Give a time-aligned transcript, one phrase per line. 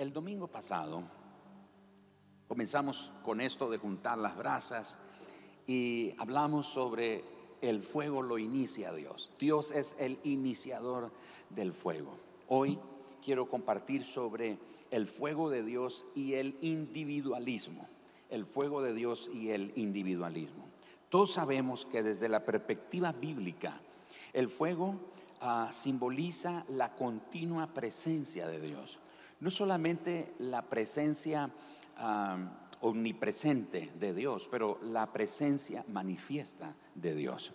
[0.00, 1.02] El domingo pasado
[2.48, 4.96] comenzamos con esto de juntar las brasas
[5.66, 7.22] y hablamos sobre
[7.60, 9.30] el fuego lo inicia Dios.
[9.38, 11.10] Dios es el iniciador
[11.50, 12.16] del fuego.
[12.48, 12.78] Hoy
[13.22, 14.56] quiero compartir sobre
[14.90, 17.86] el fuego de Dios y el individualismo.
[18.30, 20.64] El fuego de Dios y el individualismo.
[21.10, 23.78] Todos sabemos que desde la perspectiva bíblica,
[24.32, 24.94] el fuego
[25.42, 28.98] ah, simboliza la continua presencia de Dios.
[29.40, 31.50] No solamente la presencia
[32.80, 37.52] omnipresente de Dios, pero la presencia manifiesta de Dios.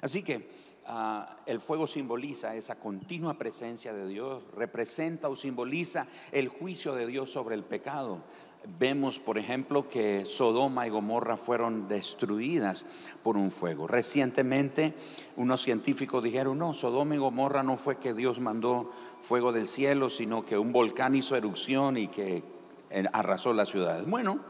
[0.00, 0.48] Así que
[0.86, 7.06] ah, el fuego simboliza esa continua presencia de Dios, representa o simboliza el juicio de
[7.06, 8.22] Dios sobre el pecado,
[8.66, 12.86] Vemos, por ejemplo, que Sodoma y Gomorra fueron destruidas
[13.22, 13.86] por un fuego.
[13.86, 14.94] Recientemente,
[15.36, 18.90] unos científicos dijeron, no, Sodoma y Gomorra no fue que Dios mandó
[19.20, 22.42] fuego del cielo, sino que un volcán hizo erupción y que
[22.88, 24.08] eh, arrasó las ciudades.
[24.08, 24.40] Bueno,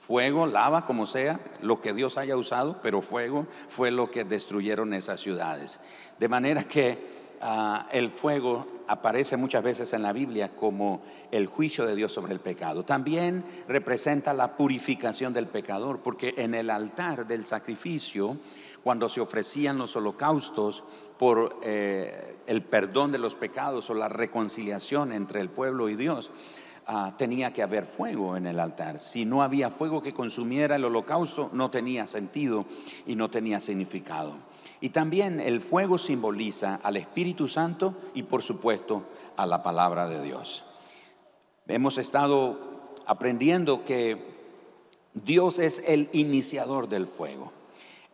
[0.00, 4.92] fuego, lava, como sea, lo que Dios haya usado, pero fuego fue lo que destruyeron
[4.92, 5.78] esas ciudades.
[6.18, 11.84] De manera que Ah, el fuego aparece muchas veces en la Biblia como el juicio
[11.84, 12.84] de Dios sobre el pecado.
[12.84, 18.36] También representa la purificación del pecador, porque en el altar del sacrificio,
[18.84, 20.84] cuando se ofrecían los holocaustos
[21.18, 26.30] por eh, el perdón de los pecados o la reconciliación entre el pueblo y Dios,
[26.86, 29.00] ah, tenía que haber fuego en el altar.
[29.00, 32.66] Si no había fuego que consumiera el holocausto, no tenía sentido
[33.04, 34.51] y no tenía significado.
[34.82, 39.04] Y también el fuego simboliza al Espíritu Santo y por supuesto
[39.36, 40.64] a la palabra de Dios.
[41.66, 42.58] Hemos estado
[43.06, 44.32] aprendiendo que
[45.14, 47.52] Dios es el iniciador del fuego.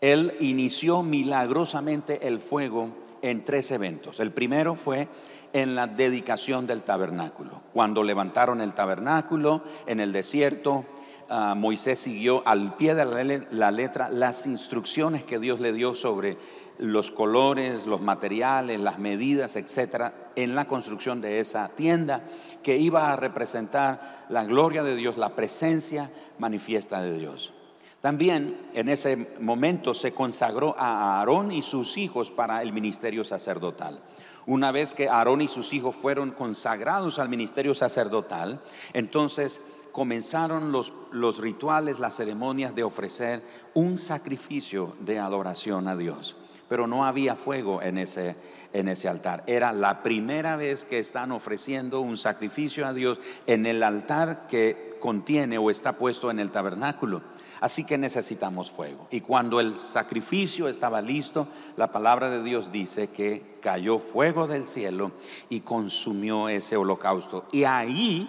[0.01, 2.91] Él inició milagrosamente el fuego
[3.23, 4.21] en tres eventos.
[4.21, 5.09] El primero fue
[5.53, 7.63] en la dedicación del tabernáculo.
[7.73, 10.85] Cuando levantaron el tabernáculo en el desierto,
[11.29, 16.37] ah, Moisés siguió al pie de la letra las instrucciones que Dios le dio sobre
[16.79, 22.23] los colores, los materiales, las medidas, etcétera, en la construcción de esa tienda
[22.63, 27.53] que iba a representar la gloria de Dios, la presencia manifiesta de Dios.
[28.01, 34.01] También en ese momento se consagró a Aarón y sus hijos para el ministerio sacerdotal.
[34.47, 38.63] Una vez que Aarón y sus hijos fueron consagrados al ministerio sacerdotal,
[38.93, 39.61] entonces
[39.91, 43.43] comenzaron los, los rituales, las ceremonias de ofrecer
[43.75, 46.37] un sacrificio de adoración a Dios
[46.69, 48.37] pero no había fuego en ese,
[48.73, 49.45] en ese altar.
[49.47, 54.97] Era la primera vez que están ofreciendo un sacrificio a Dios en el altar que
[55.01, 57.23] contiene o está puesto en el tabernáculo.
[57.61, 59.09] Así que necesitamos fuego.
[59.11, 64.67] Y cuando el sacrificio estaba listo, la palabra de Dios dice que cayó fuego del
[64.67, 65.11] cielo
[65.49, 67.47] y consumió ese holocausto.
[67.51, 68.29] Y ahí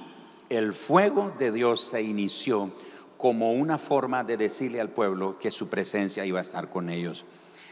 [0.50, 2.71] el fuego de Dios se inició
[3.17, 7.25] como una forma de decirle al pueblo que su presencia iba a estar con ellos.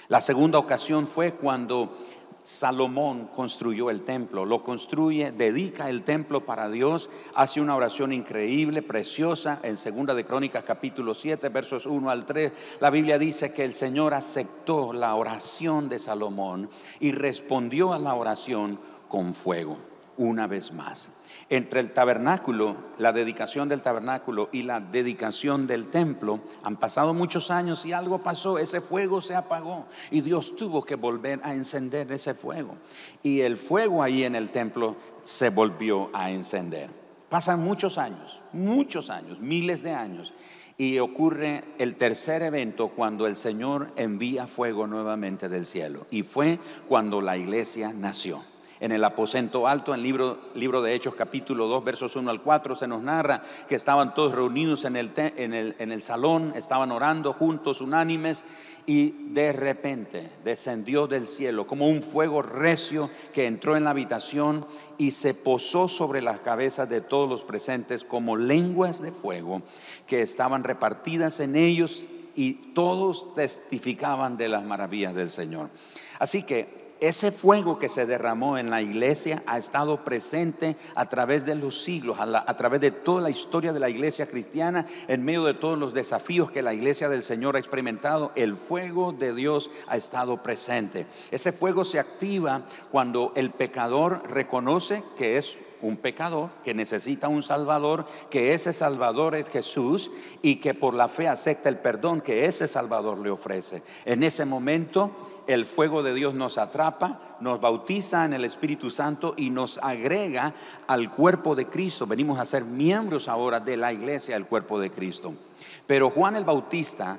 [0.10, 1.98] La segunda ocasión fue cuando
[2.42, 8.82] Salomón construyó el templo, lo construye, dedica el templo para Dios, hace una oración increíble,
[8.82, 13.66] preciosa, en Segunda de Crónicas capítulo 7, versos 1 al 3, la Biblia dice que
[13.66, 16.70] el Señor aceptó la oración de Salomón
[17.02, 18.80] y respondió a la oración
[19.10, 19.78] con fuego,
[20.16, 21.10] una vez más
[21.50, 27.52] entre el tabernáculo, la dedicación del tabernáculo y la dedicación del templo, han pasado muchos
[27.52, 32.12] años y algo pasó, ese fuego se apagó y Dios tuvo que volver a encender
[32.12, 32.76] ese fuego.
[33.24, 36.90] Y el fuego ahí en el templo se volvió a encender.
[37.30, 40.34] Pasan muchos años, muchos años, miles de años.
[40.80, 46.06] Y ocurre el tercer evento cuando el Señor envía fuego nuevamente del cielo.
[46.12, 48.44] Y fue cuando la iglesia nació
[48.80, 52.42] en el aposento alto, en el libro, libro de Hechos capítulo 2, versos 1 al
[52.42, 56.54] 4, se nos narra que estaban todos reunidos en el, en el, en el salón,
[56.56, 58.44] estaban orando juntos, unánimes,
[58.88, 64.66] y de repente descendió del cielo como un fuego recio que entró en la habitación
[64.98, 69.62] y se posó sobre las cabezas de todos los presentes como lenguas de fuego
[70.08, 75.70] que estaban repartidas en ellos y todos testificaban de las maravillas del Señor.
[76.18, 81.46] Así que ese fuego que se derramó en la iglesia ha estado presente a través
[81.46, 85.44] de los siglos, a, través de toda la historia de la iglesia cristiana, en medio
[85.46, 89.70] de todos los desafíos que la iglesia del Señor ha experimentado, el fuego de Dios
[89.88, 91.06] ha estado presente.
[91.32, 97.44] Ese fuego se activa cuando el pecador reconoce que es un pecador que necesita un
[97.44, 100.10] Salvador, que ese Salvador es Jesús
[100.42, 103.84] y que por la fe acepta el perdón que ese Salvador le ofrece.
[104.06, 109.34] En ese momento el fuego de Dios nos atrapa, nos bautiza en el Espíritu Santo
[109.38, 110.54] y nos agrega
[110.88, 112.06] al cuerpo de Cristo.
[112.06, 115.34] Venimos a ser miembros ahora de la iglesia, del cuerpo de Cristo.
[115.86, 117.18] Pero Juan el Bautista,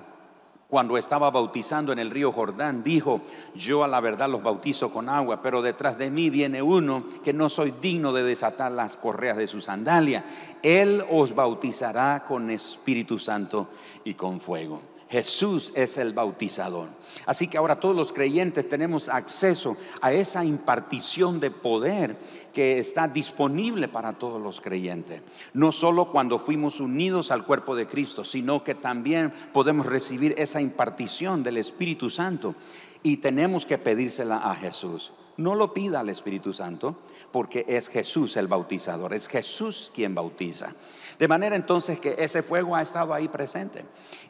[0.69, 3.23] cuando estaba bautizando en el río Jordán, dijo,
[3.55, 7.33] yo a la verdad los bautizo con agua, pero detrás de mí viene uno que
[7.33, 10.25] no soy digno de desatar las correas de su sandalia.
[10.63, 13.69] Él os bautizará con Espíritu Santo
[14.05, 14.98] y con fuego.
[15.11, 16.89] Jesús es el bautizador.
[17.27, 22.17] Así que ahora todos los creyentes tenemos acceso a esa impartición de poder
[22.53, 25.23] que está disponible para todos los creyentes.
[25.53, 30.61] No solo cuando fuimos unidos al cuerpo de Cristo, sino que también podemos recibir esa
[30.61, 32.55] impartición del Espíritu Santo
[33.03, 35.13] y tenemos que pedírsela a Jesús.
[35.37, 36.97] No lo pida al Espíritu Santo
[37.31, 40.75] porque es Jesús el bautizador, es Jesús quien bautiza.
[41.19, 43.85] De manera entonces que ese fuego ha estado ahí presente.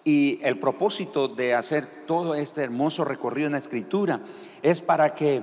[0.05, 4.21] Y el propósito de hacer todo este hermoso recorrido en la escritura
[4.63, 5.43] es para que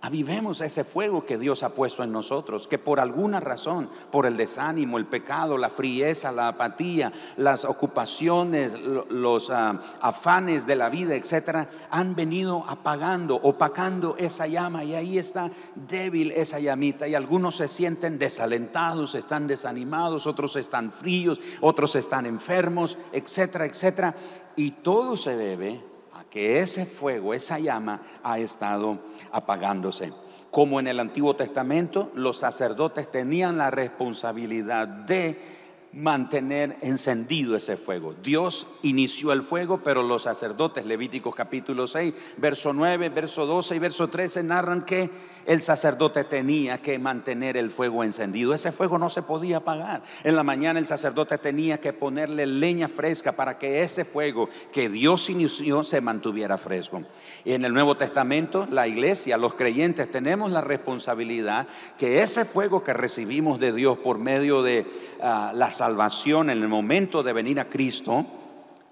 [0.00, 4.36] avivemos ese fuego que Dios ha puesto en nosotros, que por alguna razón, por el
[4.36, 11.16] desánimo, el pecado, la frieza, la apatía, las ocupaciones, los ah, afanes de la vida,
[11.16, 17.56] etcétera, han venido apagando, opacando esa llama y ahí está débil esa llamita y algunos
[17.56, 24.14] se sienten desalentados, están desanimados, otros están fríos, otros están enfermos, etcétera, etcétera,
[24.54, 25.87] y todo se debe
[26.24, 28.98] que ese fuego, esa llama ha estado
[29.32, 30.12] apagándose.
[30.50, 35.57] Como en el Antiguo Testamento, los sacerdotes tenían la responsabilidad de
[35.98, 38.14] mantener encendido ese fuego.
[38.22, 43.78] Dios inició el fuego, pero los sacerdotes, Levíticos capítulo 6, verso 9, verso 12 y
[43.78, 45.10] verso 13 narran que
[45.46, 48.52] el sacerdote tenía que mantener el fuego encendido.
[48.52, 50.02] Ese fuego no se podía apagar.
[50.22, 54.90] En la mañana el sacerdote tenía que ponerle leña fresca para que ese fuego que
[54.90, 57.02] Dios inició se mantuviera fresco.
[57.46, 61.66] Y en el Nuevo Testamento, la iglesia, los creyentes, tenemos la responsabilidad
[61.96, 64.86] que ese fuego que recibimos de Dios por medio de
[65.22, 68.26] ah, la en el momento de venir a Cristo,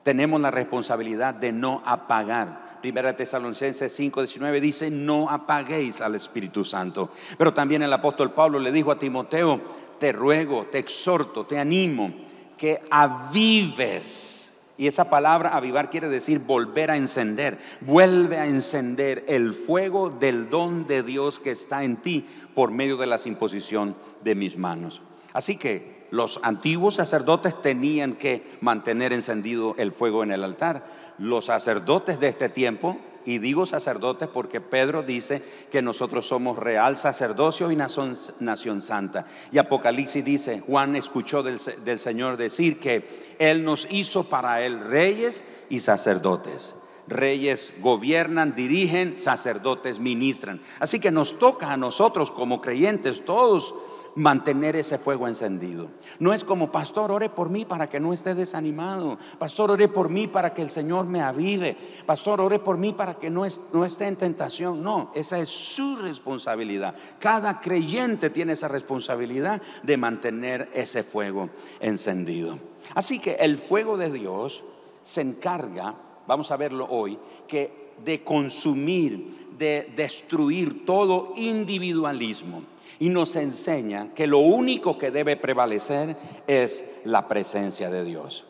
[0.02, 7.10] tenemos la responsabilidad de no apagar Primera Tesalonicenses 5:19 dice, no apaguéis al Espíritu Santo.
[7.36, 9.60] Pero también el apóstol Pablo le dijo a Timoteo,
[9.98, 12.12] te ruego, te exhorto, te animo,
[12.56, 14.42] que avives.
[14.78, 17.58] Y esa palabra avivar quiere decir volver a encender.
[17.80, 22.96] Vuelve a encender el fuego del don de Dios que está en ti por medio
[22.98, 25.02] de la imposición de mis manos.
[25.32, 31.46] Así que los antiguos sacerdotes tenían que mantener encendido el fuego en el altar los
[31.46, 35.42] sacerdotes de este tiempo, y digo sacerdotes porque Pedro dice
[35.72, 39.26] que nosotros somos real sacerdocio y nación, santa.
[39.50, 44.78] Y Apocalipsis dice, Juan escuchó del, del Señor decir que Él nos hizo para Él
[44.78, 46.76] reyes y sacerdotes.
[47.08, 50.60] Reyes gobiernan, dirigen, sacerdotes ministran.
[50.78, 53.74] Así que nos toca a nosotros como creyentes, todos
[54.16, 55.88] mantener ese fuego encendido.
[56.18, 59.18] No es como, pastor, ore por mí para que no esté desanimado.
[59.38, 61.76] Pastor, ore por mí para que el Señor me avive.
[62.06, 64.82] Pastor, ore por mí para que no, no esté en tentación.
[64.82, 66.94] No, esa es su responsabilidad.
[67.20, 72.58] Cada creyente tiene esa responsabilidad de mantener ese fuego encendido.
[72.94, 74.64] Así que el fuego de Dios
[75.02, 75.94] se encarga,
[76.26, 82.62] vamos a verlo hoy, que de consumir, de destruir todo individualismo
[82.98, 86.16] y nos enseña que lo único que debe prevalecer
[86.46, 88.44] es la presencia de Dios.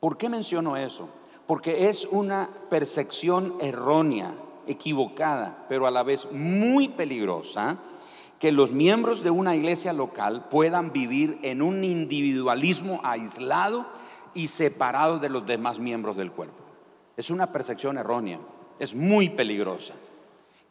[0.00, 1.08] ¿Por qué menciono eso?
[1.46, 4.34] Porque es una percepción errónea,
[4.66, 7.78] equivocada, pero a la vez muy peligrosa,
[8.38, 13.86] que los miembros de una iglesia local puedan vivir en un individualismo aislado
[14.34, 16.62] y separado de los demás miembros del cuerpo.
[17.16, 18.40] Es una percepción errónea,
[18.78, 19.94] es muy peligrosa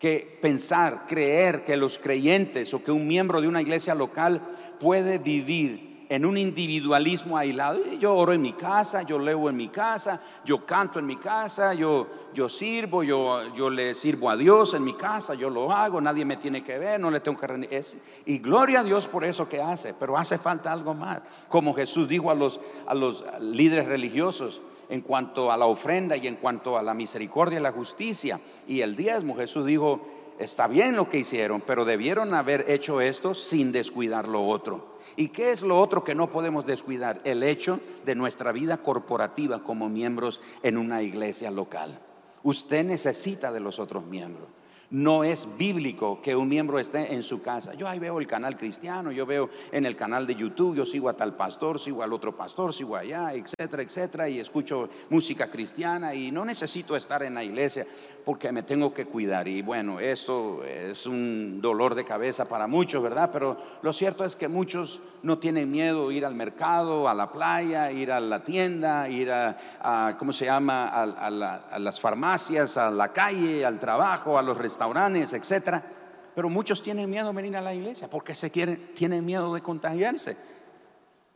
[0.04, 4.42] que pensar, creer que los creyentes o que un miembro de una iglesia local
[4.78, 7.80] puede vivir en un individualismo aislado.
[8.00, 11.74] Yo oro en mi casa, yo leo en mi casa, yo canto en mi casa,
[11.74, 16.02] yo, yo sirvo, yo, yo le sirvo a Dios en mi casa, yo lo hago,
[16.02, 17.68] nadie me tiene que ver, no le tengo que...
[17.72, 21.22] Es, y gloria a Dios por eso que hace, pero hace falta algo más.
[21.50, 26.28] Como Jesús dijo a los, a los líderes religiosos, en cuanto a la ofrenda y
[26.28, 29.36] en cuanto a la misericordia y la justicia y el diezmo.
[29.36, 30.06] Jesús dijo,
[30.40, 34.93] está bien lo que hicieron, pero debieron haber hecho esto sin descuidar lo otro.
[35.16, 37.22] ¿Y qué es lo otro que no podemos descuidar?
[37.24, 42.00] El hecho de nuestra vida corporativa como miembros en una iglesia local.
[42.44, 44.48] Usted necesita de los otros miembros.
[44.94, 47.74] No es bíblico que un miembro esté en su casa.
[47.74, 51.10] Yo ahí veo el canal cristiano, yo veo en el canal de YouTube, yo sigo
[51.10, 56.14] a tal pastor, sigo al otro pastor, sigo allá, etcétera, etcétera, y escucho música cristiana
[56.14, 57.88] y no necesito estar en la iglesia
[58.24, 59.48] porque me tengo que cuidar.
[59.48, 63.32] Y bueno, esto es un dolor de cabeza para muchos, ¿verdad?
[63.34, 67.92] Pero lo cierto es que muchos no tienen miedo ir al mercado, a la playa,
[67.92, 73.12] ir a la tienda, ir a, ¿cómo se llama?, a, a las farmacias, a la
[73.12, 75.84] calle, al trabajo, a los restaurantes restaurantes, etcétera.
[76.36, 79.62] Pero muchos tienen miedo de venir a la iglesia porque se quieren, tienen miedo de
[79.62, 80.36] contagiarse.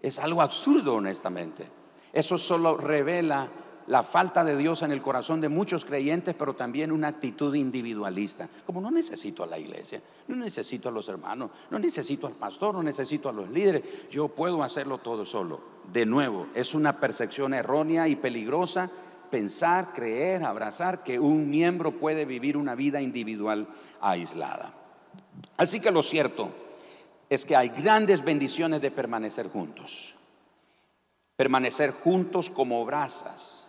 [0.01, 1.67] Es algo absurdo, honestamente.
[2.11, 3.47] Eso solo revela
[3.87, 8.49] la falta de Dios en el corazón de muchos creyentes, pero también una actitud individualista.
[8.65, 12.73] Como no necesito a la iglesia, no necesito a los hermanos, no necesito al pastor,
[12.73, 15.77] no necesito a los líderes, yo puedo hacerlo todo solo.
[15.93, 18.89] De nuevo, es una percepción errónea y peligrosa
[19.29, 23.67] pensar, creer, abrazar que un miembro puede vivir una vida individual
[24.01, 24.73] aislada.
[25.57, 26.49] Así que lo cierto
[27.29, 30.15] es que hay grandes bendiciones de permanecer juntos.
[31.35, 33.67] Permanecer juntos como brasas,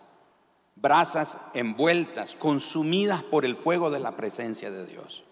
[0.76, 5.24] brasas envueltas, consumidas por el fuego de la presencia de Dios.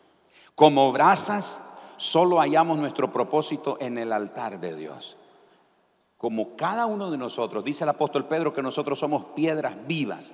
[0.54, 1.62] Como brasas,
[1.96, 5.16] solo hallamos nuestro propósito en el altar de Dios
[6.16, 10.32] como cada uno de nosotros, dice el apóstol Pedro que nosotros somos piedras vivas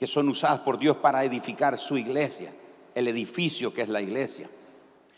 [0.00, 2.50] que son usadas por Dios para edificar su iglesia,
[2.94, 4.48] el edificio que es la iglesia.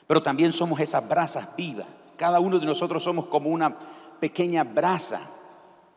[0.09, 1.87] Pero también somos esas brasas vivas.
[2.17, 3.79] Cada uno de nosotros somos como una
[4.19, 5.31] pequeña brasa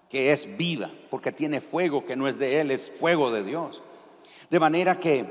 [0.07, 3.81] que es viva, porque tiene fuego que no es de Él, es fuego de Dios.
[4.51, 5.25] De manera que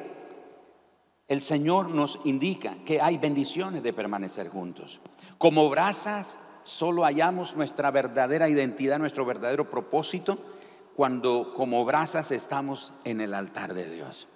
[1.28, 4.98] el Señor nos indica que hay bendiciones de permanecer juntos.
[5.38, 10.38] Como brasas solo hallamos nuestra verdadera identidad, nuestro verdadero propósito,
[10.96, 14.28] cuando como brasas estamos en el altar de Dios.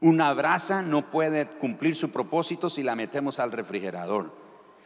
[0.00, 4.30] Una brasa no puede cumplir su propósito si la metemos al refrigerador.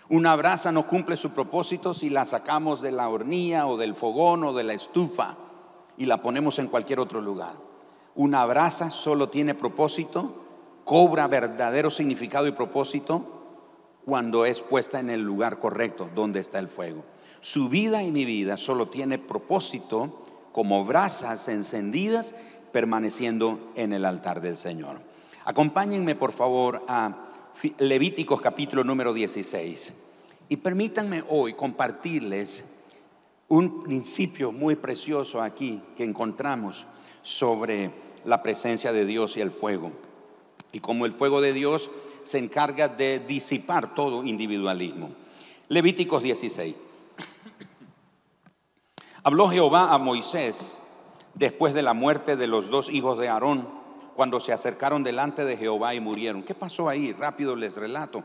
[0.08, 4.44] Una brasa no cumple su propósito si la sacamos de la hornilla o del fogón
[4.44, 5.36] o de la estufa
[5.96, 7.54] y la ponemos en cualquier otro lugar.
[8.14, 10.44] Una brasa solo tiene propósito,
[10.84, 13.39] cobra verdadero significado y propósito
[14.04, 17.04] cuando es puesta en el lugar correcto, donde está el fuego.
[17.40, 22.34] Su vida y mi vida solo tiene propósito como brasas encendidas
[22.72, 25.00] permaneciendo en el altar del Señor.
[25.44, 27.26] Acompáñenme por favor a
[27.78, 29.94] Levíticos capítulo número 16
[30.48, 32.64] y permítanme hoy compartirles
[33.48, 36.86] un principio muy precioso aquí que encontramos
[37.22, 37.90] sobre
[38.24, 39.92] la presencia de Dios y el fuego.
[40.72, 41.90] Y como el fuego de Dios
[42.24, 45.10] se encarga de disipar todo individualismo.
[45.68, 46.76] Levíticos 16.
[49.22, 50.80] Habló Jehová a Moisés
[51.34, 53.68] después de la muerte de los dos hijos de Aarón,
[54.16, 56.42] cuando se acercaron delante de Jehová y murieron.
[56.42, 57.12] ¿Qué pasó ahí?
[57.12, 58.24] Rápido les relato.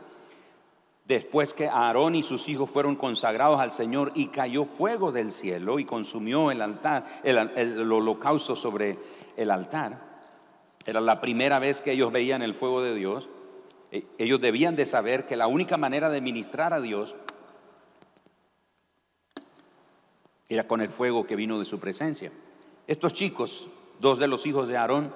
[1.06, 5.78] Después que Aarón y sus hijos fueron consagrados al Señor y cayó fuego del cielo
[5.78, 8.98] y consumió el altar, el, holocausto sobre
[9.36, 10.00] el altar.
[10.84, 13.28] Era la primera vez que ellos veían el fuego de Dios.
[13.96, 17.16] E, ellos debían de saber que la única manera de ministrar a Dios
[20.48, 22.30] era con el fuego que vino de su presencia.
[22.86, 23.68] Estos chicos,
[24.00, 25.12] dos de los hijos de Aarón,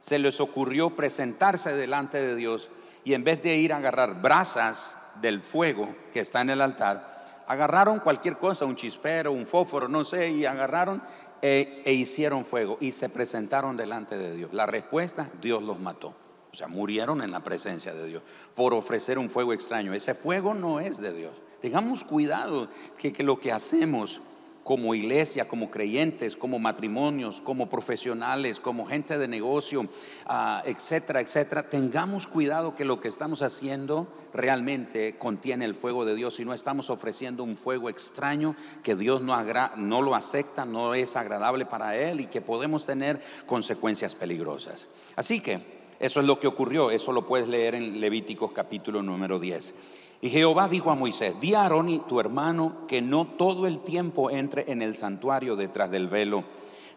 [0.00, 2.70] se les ocurrió presentarse delante de Dios
[3.04, 7.44] y en vez de ir a agarrar brasas del fuego que está en el altar,
[7.46, 11.02] agarraron cualquier cosa, un chispero, un fósforo, no sé, y agarraron
[11.42, 14.52] e, e hicieron fuego y se presentaron delante de Dios.
[14.52, 16.14] La respuesta, Dios los mató.
[16.52, 18.22] O sea, murieron en la presencia de Dios
[18.54, 19.94] por ofrecer un fuego extraño.
[19.94, 21.32] Ese fuego no es de Dios.
[21.60, 24.20] Tengamos cuidado que, lo que hacemos
[24.64, 29.86] como iglesia, como creyentes, como matrimonios, como profesionales, como gente de negocio,
[30.26, 36.14] ah, etcétera, etcétera, tengamos cuidado que lo que estamos haciendo realmente contiene el fuego de
[36.14, 39.34] Dios y no estamos ofreciendo un fuego extraño que Dios no,
[39.76, 44.86] no lo acepta, no es agradable para Él y que podemos tener consecuencias peligrosas.
[45.16, 49.38] Así que eso es lo que ocurrió, eso lo puedes leer en Levíticos capítulo número
[49.38, 49.74] 10.
[50.22, 53.80] Y Jehová dijo a Moisés, di a Aarón y tu hermano que no todo el
[53.80, 56.44] tiempo entre en el santuario detrás del velo,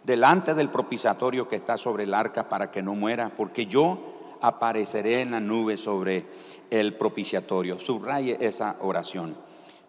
[0.05, 3.99] delante del propiciatorio que está sobre el arca para que no muera, porque yo
[4.39, 6.25] apareceré en la nube sobre
[6.69, 7.79] el propiciatorio.
[7.79, 9.35] Subraye esa oración.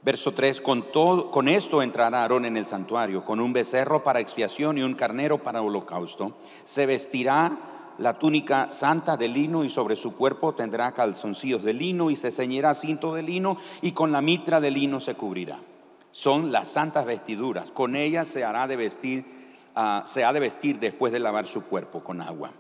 [0.03, 4.21] Verso 3, con, todo, con esto entrará Aarón en el santuario, con un becerro para
[4.21, 6.37] expiación y un carnero para holocausto.
[6.65, 12.11] Se vestirá la túnica santa de lino y sobre su cuerpo tendrá calzoncillos de lino
[12.11, 15.59] y se ceñirá cinto de lino y con la mitra de lino se cubrirá.
[16.11, 17.71] Son las santas vestiduras.
[17.73, 19.25] Con ellas se hará de vestir,
[19.75, 22.51] ah, se ha de vestir después de lavar su cuerpo con agua.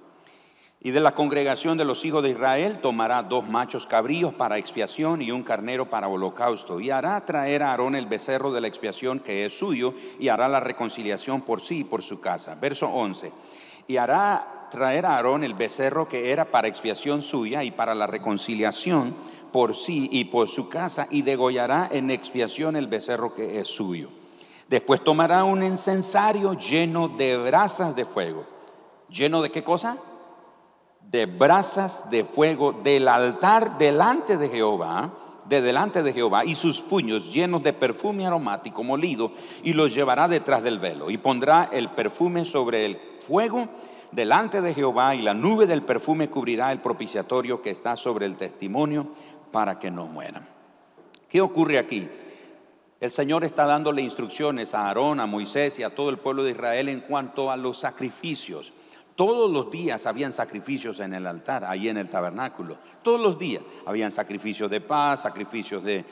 [0.86, 5.22] Y de la congregación de los hijos de Israel tomará dos machos cabríos para expiación
[5.22, 6.78] y un carnero para holocausto.
[6.78, 10.46] Y hará traer a Aarón el becerro de la expiación que es suyo y hará
[10.46, 12.56] la reconciliación por sí y por su casa.
[12.56, 13.32] Verso 11.
[13.86, 18.08] Y hará traer a Aarón el becerro que era para expiación suya y para la
[18.08, 19.14] reconciliación
[19.52, 24.10] por sí y por su casa y degollará en expiación el becerro que es suyo.
[24.68, 28.44] Después tomará un incensario lleno de brasas de fuego.
[29.08, 29.96] ¿Lleno de qué cosa?
[31.10, 35.12] de brasas de fuego del altar delante de Jehová,
[35.44, 39.30] de delante de Jehová, y sus puños llenos de perfume aromático molido,
[39.62, 43.68] y los llevará detrás del velo, y pondrá el perfume sobre el fuego
[44.14, 48.36] delante de Jehová, y la nube del perfume cubrirá el propiciatorio que está sobre el
[48.36, 49.08] testimonio
[49.50, 50.46] para que no mueran.
[51.28, 52.08] ¿Qué ocurre aquí?
[53.00, 56.52] El Señor está dándole instrucciones a Aarón, a Moisés y a todo el pueblo de
[56.52, 58.72] Israel en cuanto a los sacrificios.
[59.16, 62.78] Todos los días habían sacrificios en el altar, ahí en el tabernáculo.
[63.02, 66.04] Todos los días habían sacrificios de paz, sacrificios de,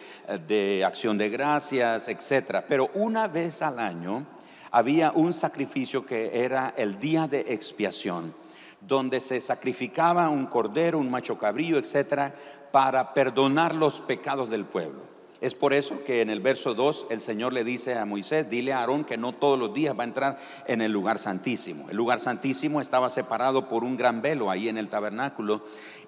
[0.47, 2.59] de acción de gracias, etc.
[2.69, 4.27] Pero una vez al año
[4.73, 8.35] había un sacrificio que era el día de expiación,
[8.81, 12.33] donde se sacrificaba un cordero, un macho cabrillo, etc.,
[12.73, 15.12] para perdonar los pecados del pueblo.
[15.43, 18.73] Es por eso que en el verso 2 el Señor le dice a Moisés, dile
[18.73, 21.91] a Aarón que no todos los días va a entrar en el lugar santísimo.
[21.91, 25.63] El lugar santísimo estaba separado por un gran velo ahí en el tabernáculo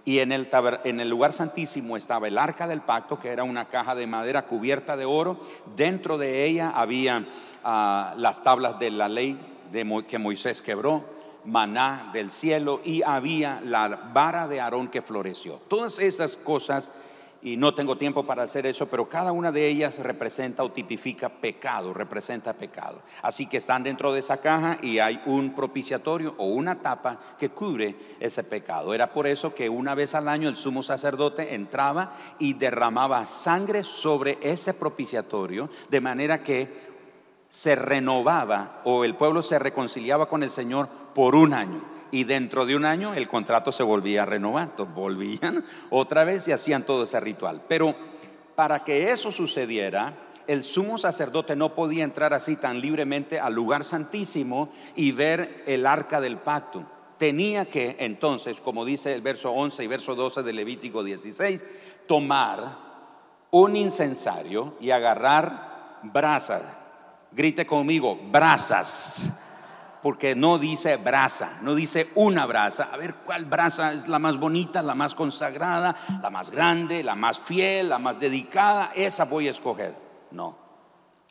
[0.05, 4.07] y en el, lugar santísimo estaba el arca del pacto, que era una caja de
[4.07, 5.41] madera cubierta de oro.
[5.75, 7.27] Dentro de ella había
[7.65, 9.37] ah, las tablas de la ley
[10.07, 11.03] que Moisés quebró,
[11.45, 15.61] maná del cielo y había la vara de Aarón que floreció.
[15.67, 16.93] Todas esas cosas
[17.45, 21.29] y no tengo tiempo para hacer eso, pero cada una de ellas representa o tipifica
[21.29, 23.03] pecado, representa pecado.
[23.21, 27.51] Así que están dentro de esa caja y hay un propiciatorio o una tapa que
[27.51, 28.95] cubre ese pecado.
[28.95, 33.85] Era por eso que una vez al año el sumo sacerdote entraba y derramaba sangre
[33.85, 36.95] sobre ese propiciatorio, de manera que
[37.51, 42.65] se renovaba o el pueblo se reconciliaba con el Señor por un año y dentro
[42.65, 44.69] de un año el contrato se volvía a renovar.
[44.71, 47.63] Entonces volvían otra vez y hacían todo ese ritual.
[47.69, 47.93] Pero
[48.55, 50.15] para que eso sucediera,
[50.47, 55.87] el sumo sacerdote no podía entrar así tan libremente al lugar santísimo y ver el
[55.89, 56.89] arca del pacto.
[57.19, 61.65] Tenía que entonces, como dice el verso 11 y verso 12 de Levítico 16,
[62.07, 62.79] tomar
[63.51, 66.63] un incensario y agarrar brasas.
[67.33, 69.44] Grite conmigo, brasas
[70.05, 72.91] porque no dice brasa, no dice una brasa.
[72.93, 77.15] A ver cuál brasa es la más bonita, la más consagrada, la más grande, la
[77.15, 78.93] más fiel, la más dedicada.
[78.95, 79.95] Esa voy a escoger.
[80.31, 80.59] No.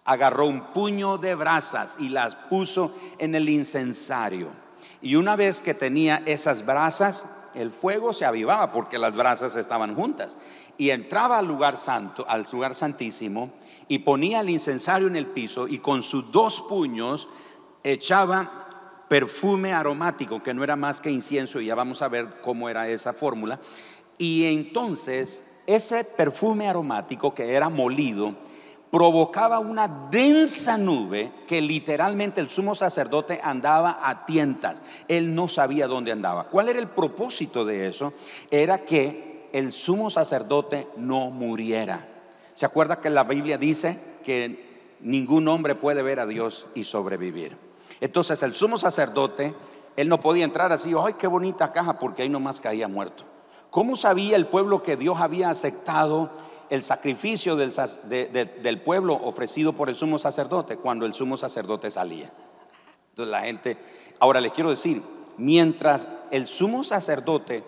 [0.05, 4.47] Agarró un puño de brasas y las puso en el incensario.
[5.03, 9.93] Y una vez que tenía esas brasas, el fuego se avivaba porque las brasas estaban
[9.93, 10.35] juntas.
[10.79, 13.53] Y entraba al lugar santo, al lugar santísimo,
[13.87, 17.27] y ponía el incensario en el piso y con sus dos puños
[17.83, 18.62] echaba
[19.13, 22.89] perfume aromático, que no era más que incienso, y ya vamos a ver cómo era
[22.89, 23.59] esa fórmula.
[24.17, 28.33] Y entonces ese perfume aromático que era molido
[28.89, 34.81] provocaba una densa nube que literalmente el sumo sacerdote andaba a tientas.
[35.07, 36.45] Él no sabía dónde andaba.
[36.45, 38.13] ¿Cuál era el propósito de eso?
[38.49, 42.03] Era que el sumo sacerdote no muriera.
[42.55, 43.95] ¿Se acuerda que la Biblia dice
[44.25, 47.62] que ningún hombre puede ver a Dios y sobrevivir?
[48.03, 49.55] Entonces el sumo sacerdote,
[49.95, 53.23] él no podía entrar así, ay, qué bonita caja, porque ahí nomás caía muerto.
[53.69, 56.29] ¿Cómo sabía el pueblo que Dios había aceptado
[56.69, 62.29] el sacrificio del, pueblo ofrecido por el sumo sacerdote cuando el sumo sacerdote salía?
[63.11, 63.77] Entonces la gente,
[64.19, 65.01] ahora les quiero decir,
[65.37, 67.63] mientras el sumo sacerdote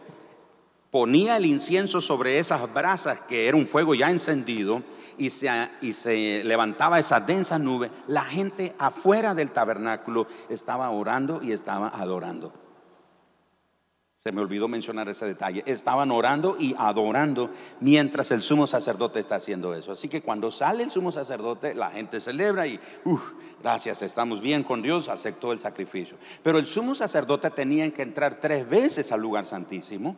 [0.91, 4.83] ponía el incienso sobre esas brasas que era un fuego ya encendido,
[5.17, 5.49] y se,
[5.81, 11.89] y se levantaba esa densa nube, la gente afuera del tabernáculo estaba orando y estaba
[11.89, 12.51] adorando.
[14.27, 15.61] Se me olvidó mencionar ese detalle.
[15.67, 19.91] Estaban orando y adorando mientras el sumo sacerdote está haciendo eso.
[19.91, 23.21] Así que cuando sale el sumo sacerdote, la gente celebra y, uff,
[23.61, 26.17] gracias, estamos bien con Dios, aceptó el sacrificio.
[26.41, 30.15] Pero el sumo sacerdote tenía que entrar tres veces al lugar santísimo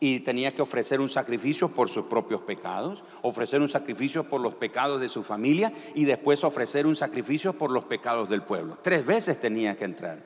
[0.00, 4.54] y tenía que ofrecer un sacrificio por sus propios pecados, ofrecer un sacrificio por los
[4.54, 8.78] pecados de su familia y después ofrecer un sacrificio por los pecados del pueblo.
[8.82, 10.18] Tres veces tenía que entrar.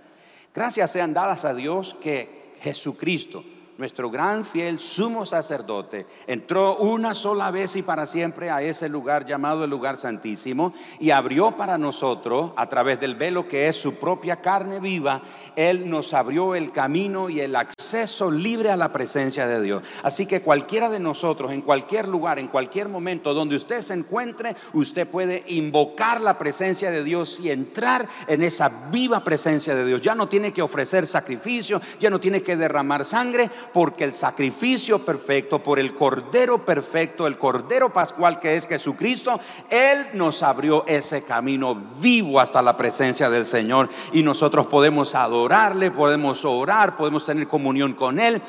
[0.54, 3.44] Gracias sean dadas a Dios que Jesucristo,
[3.78, 9.24] nuestro gran fiel sumo sacerdote, entró una sola vez y para siempre a ese lugar
[9.24, 13.94] llamado el lugar santísimo y abrió para nosotros, a través del velo que es su
[13.94, 15.22] propia carne viva,
[15.54, 19.84] Él nos abrió el camino y el acceso libre a la presencia de Dios.
[20.02, 24.56] Así que cualquiera de nosotros, en cualquier lugar, en cualquier momento donde usted se encuentre,
[24.72, 30.00] usted puede invocar la presencia de Dios y entrar en esa viva presencia de Dios.
[30.00, 34.98] Ya no tiene que ofrecer sacrificio, ya no tiene que derramar sangre, porque el sacrificio
[35.04, 41.22] perfecto por el Cordero perfecto, el Cordero Pascual que es Jesucristo, Él nos abrió ese
[41.22, 47.46] camino vivo hasta la presencia del Señor y nosotros podemos adorarle, podemos orar, podemos tener
[47.48, 48.40] comunión con Él.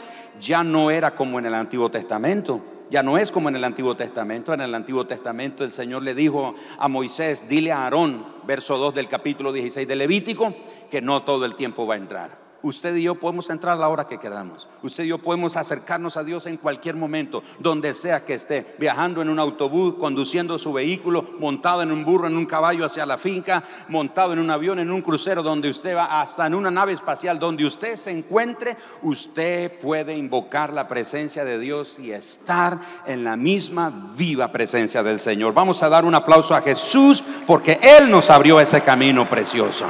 [0.41, 2.61] Ya no era como en el Antiguo Testamento.
[2.89, 4.53] Ya no es como en el Antiguo Testamento.
[4.53, 8.95] En el Antiguo Testamento el Señor le dijo a Moisés, dile a Aarón, verso 2
[8.95, 10.53] del capítulo 16 de Levítico,
[10.89, 12.48] que no todo el tiempo va a entrar.
[12.61, 14.67] Usted y yo podemos entrar a la hora que queramos.
[14.83, 19.21] Usted y yo podemos acercarnos a Dios en cualquier momento, donde sea que esté, viajando
[19.21, 23.17] en un autobús, conduciendo su vehículo, montado en un burro, en un caballo hacia la
[23.17, 26.91] finca, montado en un avión, en un crucero donde usted va, hasta en una nave
[26.91, 33.23] espacial, donde usted se encuentre, usted puede invocar la presencia de Dios y estar en
[33.23, 35.53] la misma viva presencia del Señor.
[35.53, 39.85] Vamos a dar un aplauso a Jesús porque Él nos abrió ese camino precioso.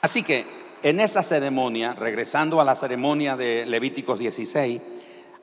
[0.00, 0.44] Así que
[0.82, 4.80] en esa ceremonia, regresando a la ceremonia de Levíticos 16,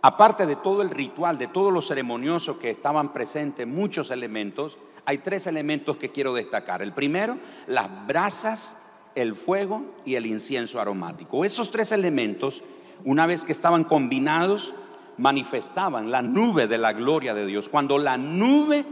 [0.02, 5.20] aparte de todo el ritual, de todo lo ceremonioso que estaban presentes, muchos elementos, hay
[5.20, 6.82] tres elementos que quiero destacar.
[6.82, 7.38] El primero,
[7.68, 11.44] las brasas, el fuego y el incienso aromático.
[11.44, 12.64] Esos tres elementos,
[13.04, 14.74] una vez que estaban combinados,
[15.18, 17.70] manifestaban la nube de la gloria de Dios.
[17.70, 18.86] Cuando la nube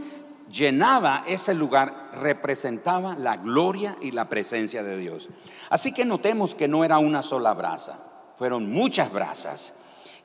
[0.50, 5.28] llenaba ese lugar, representaba la gloria y la presencia de Dios.
[5.70, 7.98] Así que notemos que no era una sola brasa,
[8.36, 9.74] fueron muchas brasas,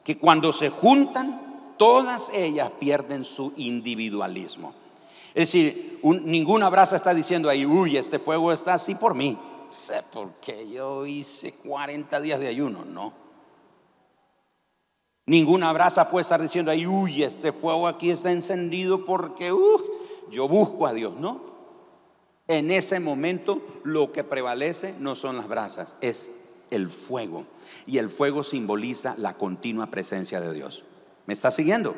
[0.04, 4.74] que cuando se juntan, todas ellas pierden su individualismo.
[5.34, 9.38] Es decir, ninguna brasa está diciendo ahí, uy, este fuego está así por mí.
[9.72, 13.14] Sé por qué yo hice 40 días de ayuno, no.
[15.28, 19.82] Ninguna brasa puede estar diciendo ahí, uy, este fuego aquí está encendido porque, uh,
[20.32, 21.50] yo busco a Dios, no.
[22.48, 26.32] En ese momento lo que prevalece no son las brasas, es
[26.72, 27.46] el fuego.
[27.86, 30.84] Y el fuego simboliza la continua presencia de Dios.
[31.26, 31.96] ¿Me está siguiendo?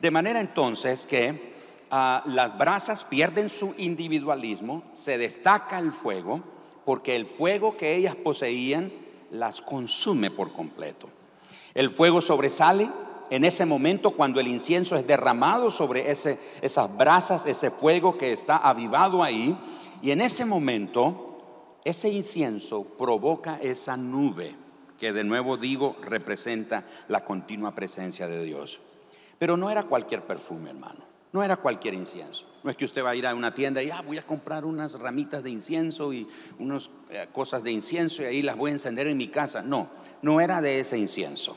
[0.00, 1.54] De manera entonces que
[1.90, 6.42] ah, las brasas pierden su individualismo, se destaca el fuego,
[6.84, 8.92] porque el fuego que ellas poseían
[9.30, 11.08] las consume por completo.
[11.74, 12.90] El fuego sobresale
[13.30, 18.56] en ese momento cuando el incienso es derramado sobre esas brasas, ese fuego que está
[18.56, 19.56] avivado ahí,
[20.02, 24.54] y en ese momento ese incienso provoca esa nube
[24.98, 28.80] que de nuevo digo representa la continua presencia de Dios.
[29.38, 32.46] Pero no era cualquier perfume, hermano, no era cualquier incienso.
[32.64, 34.64] No es que usted va a ir a una tienda y ah, voy a comprar
[34.64, 36.26] unas ramitas de incienso y
[36.58, 39.62] unas eh, cosas de incienso y ahí las voy a encender en mi casa.
[39.62, 39.88] No,
[40.22, 41.56] no era de ese incienso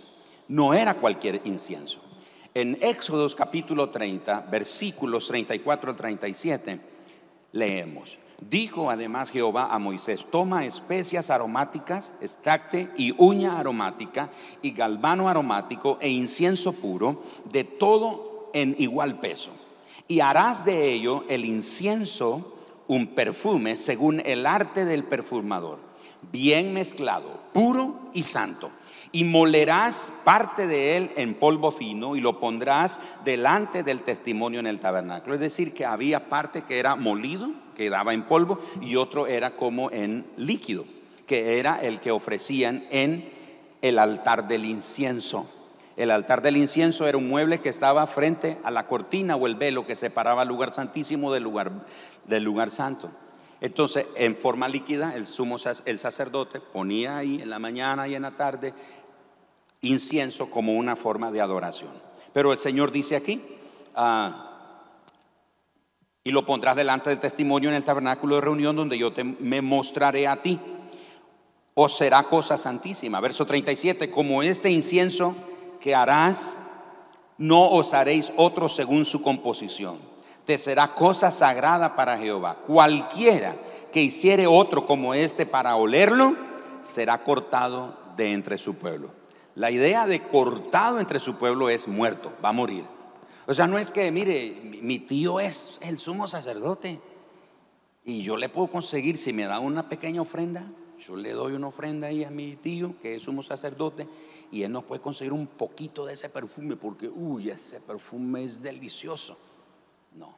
[0.52, 2.02] no era cualquier incienso.
[2.54, 6.82] En Éxodos capítulo 30, versículos 34 al 37,
[7.54, 8.20] leemos.
[8.50, 14.30] Dijo además Jehová a Moisés, toma especias aromáticas, estacte y uña aromática
[14.62, 19.52] y galvano aromático e incienso puro, de todo en igual peso.
[20.10, 25.80] Y harás de ello el incienso un perfume según el arte del perfumador,
[26.34, 28.70] bien mezclado, puro y santo
[29.12, 34.68] y molerás parte de él en polvo fino y lo pondrás delante del testimonio en
[34.68, 35.36] el tabernáculo.
[35.36, 39.52] Es decir, que había parte que era molido, que daba en polvo, y otro era
[39.52, 40.86] como en líquido,
[41.26, 43.30] que era el que ofrecían en
[43.82, 45.50] el altar del incienso.
[45.98, 49.56] El altar del incienso era un mueble que estaba frente a la cortina o el
[49.56, 51.72] velo que separaba el lugar santísimo del lugar,
[52.28, 53.12] del lugar santo.
[53.62, 58.24] Entonces, en forma líquida, el sumo el sacerdote ponía ahí en la mañana y en
[58.24, 58.74] la tarde
[59.82, 61.92] incienso como una forma de adoración.
[62.34, 63.42] Pero el Señor dice aquí,
[63.96, 64.48] ah,
[66.24, 69.62] y lo pondrás delante del testimonio en el tabernáculo de reunión donde yo te, me
[69.62, 70.60] mostraré a ti.
[71.74, 73.20] O será cosa santísima.
[73.22, 75.34] Verso 37, como este incienso
[75.80, 76.58] que harás,
[77.38, 79.98] no os haréis otro según su composición.
[80.46, 82.58] Te será cosa sagrada para Jehová.
[82.68, 83.56] Cualquiera
[83.92, 86.36] que hiciere otro como este para olerlo,
[86.84, 89.21] será cortado de entre su pueblo.
[89.56, 92.86] La idea de cortado entre su pueblo es muerto, va a morir.
[93.48, 97.00] O sea, no es que, mire, mi tío es el sumo sacerdote
[98.06, 100.66] y yo le puedo conseguir, si me da una pequeña ofrenda,
[101.00, 104.08] yo le doy una ofrenda ahí a mi tío, que es sumo sacerdote,
[104.52, 108.62] y él nos puede conseguir un poquito de ese perfume, porque, uy, ese perfume es
[108.62, 109.38] delicioso.
[110.14, 110.38] No,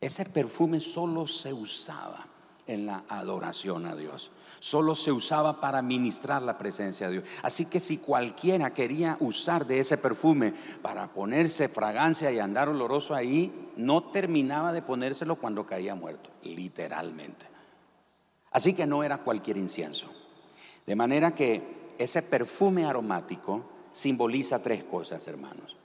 [0.00, 2.26] ese perfume solo se usaba
[2.66, 4.30] en la adoración a Dios.
[4.60, 7.24] Solo se usaba para ministrar la presencia de Dios.
[7.42, 13.14] Así que si cualquiera quería usar de ese perfume para ponerse fragancia y andar oloroso
[13.14, 17.46] ahí, no terminaba de ponérselo cuando caía muerto, literalmente.
[18.50, 20.06] Así que no era cualquier incienso.
[20.86, 25.76] De manera que ese perfume aromático simboliza tres cosas, hermanos.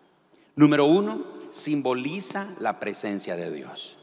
[0.55, 3.97] Número uno, simboliza la presencia de Dios.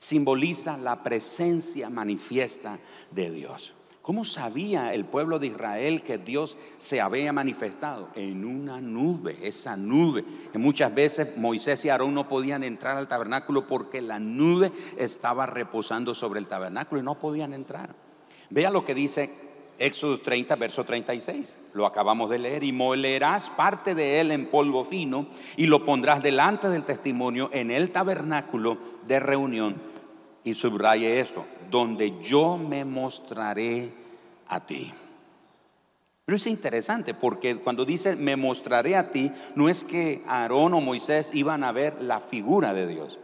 [0.00, 2.78] Simboliza la presencia manifiesta
[3.10, 3.74] de Dios.
[4.00, 8.08] ¿Cómo sabía el pueblo de Israel que Dios se había manifestado?
[8.14, 10.24] En una nube, esa nube.
[10.52, 15.46] Que muchas veces Moisés y Aarón no podían entrar al tabernáculo porque la nube estaba
[15.46, 17.96] reposando sobre el tabernáculo y no podían entrar.
[18.50, 19.47] Vea lo que dice
[19.78, 21.56] Éxodo 30, verso 36.
[21.72, 22.64] Lo acabamos de leer.
[22.64, 27.70] Y molerás parte de él en polvo fino y lo pondrás delante del testimonio en
[27.70, 29.76] el tabernáculo de reunión.
[30.42, 33.92] Y subraye esto, donde yo me mostraré
[34.48, 34.92] a ti.
[36.24, 40.80] Pero es interesante porque cuando dice me mostraré a ti, no es que Aarón o
[40.80, 43.18] Moisés iban a ver la figura de Dios.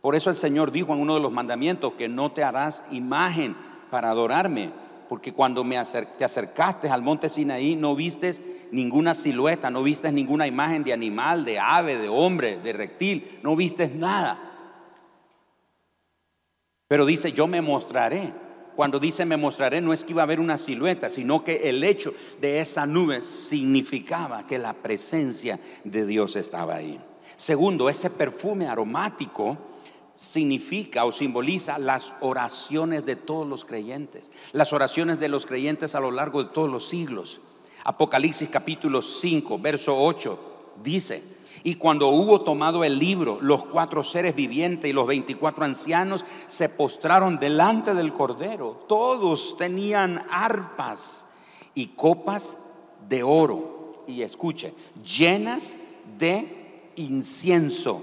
[0.00, 3.56] Por eso el Señor dijo en uno de los mandamientos que no te harás imagen
[3.90, 4.70] para adorarme,
[5.10, 5.74] porque cuando me
[6.18, 11.44] te acercaste al monte Sinaí no vistes ninguna silueta, no vistes ninguna imagen de animal,
[11.44, 14.38] de ave, de hombre, de reptil, no vistes nada.
[16.86, 18.32] Pero dice, yo me mostraré.
[18.76, 21.82] Cuando dice me mostraré, no es que iba a haber una silueta, sino que el
[21.82, 27.00] hecho de esa nube significaba que la presencia de Dios estaba ahí.
[27.36, 29.58] Segundo, ese perfume aromático
[30.20, 36.00] significa o simboliza las oraciones de todos los creyentes, las oraciones de los creyentes a
[36.00, 37.40] lo largo de todos los siglos.
[37.84, 40.38] Apocalipsis capítulo 5, verso 8
[40.84, 41.22] dice,
[41.62, 46.68] y cuando hubo tomado el libro, los cuatro seres vivientes y los veinticuatro ancianos se
[46.68, 48.84] postraron delante del Cordero.
[48.88, 51.30] Todos tenían arpas
[51.74, 52.58] y copas
[53.08, 54.04] de oro.
[54.06, 55.76] Y escuche, llenas
[56.18, 58.02] de incienso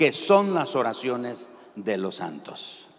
[0.00, 2.90] que son las oraciones de los santos.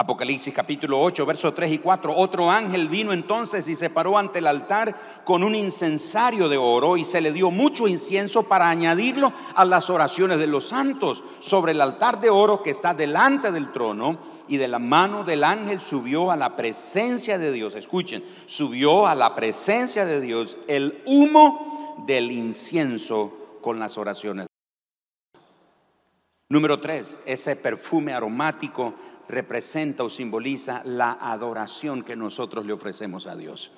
[0.00, 2.14] Apocalipsis capítulo 8, versos 3 y 4.
[2.14, 4.94] Otro ángel vino entonces y se paró ante el altar
[5.24, 9.90] con un incensario de oro y se le dio mucho incienso para añadirlo a las
[9.90, 14.56] oraciones de los santos sobre el altar de oro que está delante del trono y
[14.56, 17.74] de la mano del ángel subió a la presencia de Dios.
[17.74, 24.47] Escuchen, subió a la presencia de Dios el humo del incienso con las oraciones
[26.50, 28.94] Número tres, ese perfume aromático
[29.28, 33.70] representa o simboliza la adoración que nosotros le ofrecemos a Dios.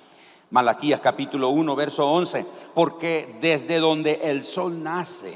[0.50, 5.32] Malaquías capítulo 1, verso 11, porque desde donde el sol nace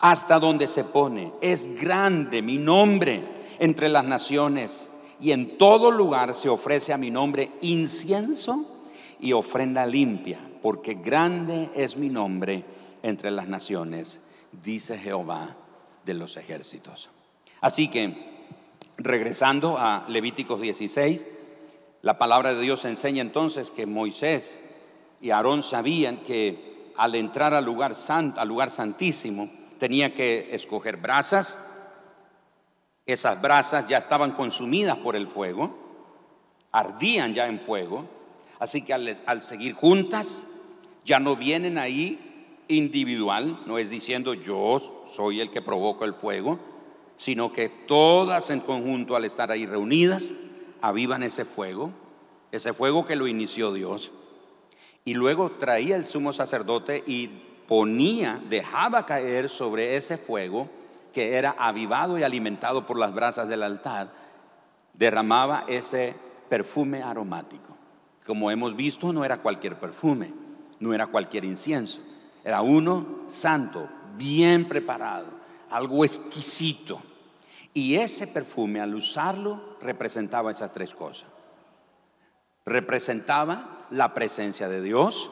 [0.00, 3.22] hasta donde se pone, es grande mi nombre
[3.58, 4.90] entre las naciones
[5.22, 8.66] y en todo lugar se ofrece a mi nombre incienso
[9.18, 12.64] y ofrenda limpia, porque grande es mi nombre
[13.02, 14.20] entre las naciones,
[14.62, 15.56] dice Jehová
[16.04, 17.10] de los ejércitos.
[17.60, 18.12] Así que,
[18.98, 21.26] regresando a Levíticos 16,
[22.02, 24.58] la palabra de Dios enseña entonces que Moisés
[25.20, 31.58] y Aarón sabían que al entrar al lugar al lugar santísimo, tenía que escoger brasas.
[33.06, 35.78] Esas brasas ya estaban consumidas por el fuego,
[36.72, 38.06] ardían ya en fuego,
[38.58, 40.42] así que al, al seguir juntas,
[41.04, 42.18] ya no vienen ahí
[42.68, 44.60] individual, no es diciendo yo
[45.14, 46.58] soy el que provoca el fuego,
[47.16, 50.34] sino que todas en conjunto al estar ahí reunidas
[50.80, 51.90] avivan ese fuego,
[52.52, 54.12] ese fuego que lo inició Dios.
[55.04, 57.28] Y luego traía el sumo sacerdote y
[57.68, 60.68] ponía, dejaba caer sobre ese fuego
[61.12, 64.12] que era avivado y alimentado por las brasas del altar,
[64.94, 66.14] derramaba ese
[66.48, 67.76] perfume aromático.
[68.26, 70.32] Como hemos visto, no era cualquier perfume,
[70.80, 72.00] no era cualquier incienso,
[72.42, 75.26] era uno santo, bien preparado,
[75.70, 77.00] algo exquisito.
[77.72, 81.28] Y ese perfume al usarlo representaba esas tres cosas.
[82.64, 85.30] Representaba la presencia de Dios,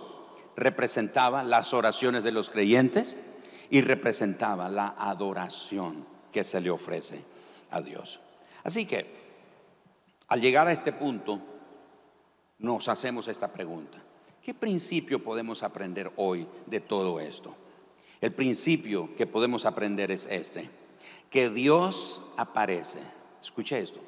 [0.56, 3.16] representaba las oraciones de los creyentes
[3.70, 7.24] y representaba la adoración que se le ofrece
[7.70, 8.20] a Dios.
[8.64, 9.06] Así que,
[10.28, 11.40] al llegar a este punto,
[12.58, 13.98] nos hacemos esta pregunta.
[14.42, 17.56] ¿Qué principio podemos aprender hoy de todo esto?
[18.22, 20.70] El principio que podemos aprender es este,
[21.28, 23.00] que Dios aparece,
[23.40, 24.00] escuche esto,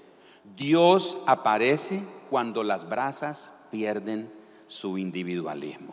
[0.56, 2.00] Dios aparece
[2.30, 4.32] cuando las brasas pierden
[4.68, 5.92] su individualismo.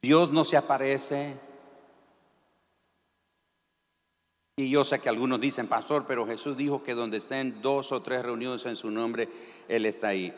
[0.00, 1.36] Dios no se aparece
[4.56, 8.02] Y yo sé que algunos dicen, pastor, pero Jesús dijo que donde estén dos o
[8.02, 9.28] tres reunidos en su nombre,
[9.68, 10.34] Él está ahí.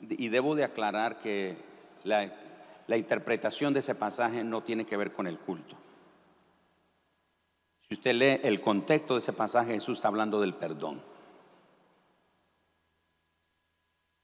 [0.00, 1.56] Y debo de aclarar que
[2.04, 2.32] la,
[2.88, 5.76] la interpretación de ese pasaje no tiene que ver con el culto.
[7.86, 11.02] Si usted lee el contexto de ese pasaje, Jesús está hablando del perdón.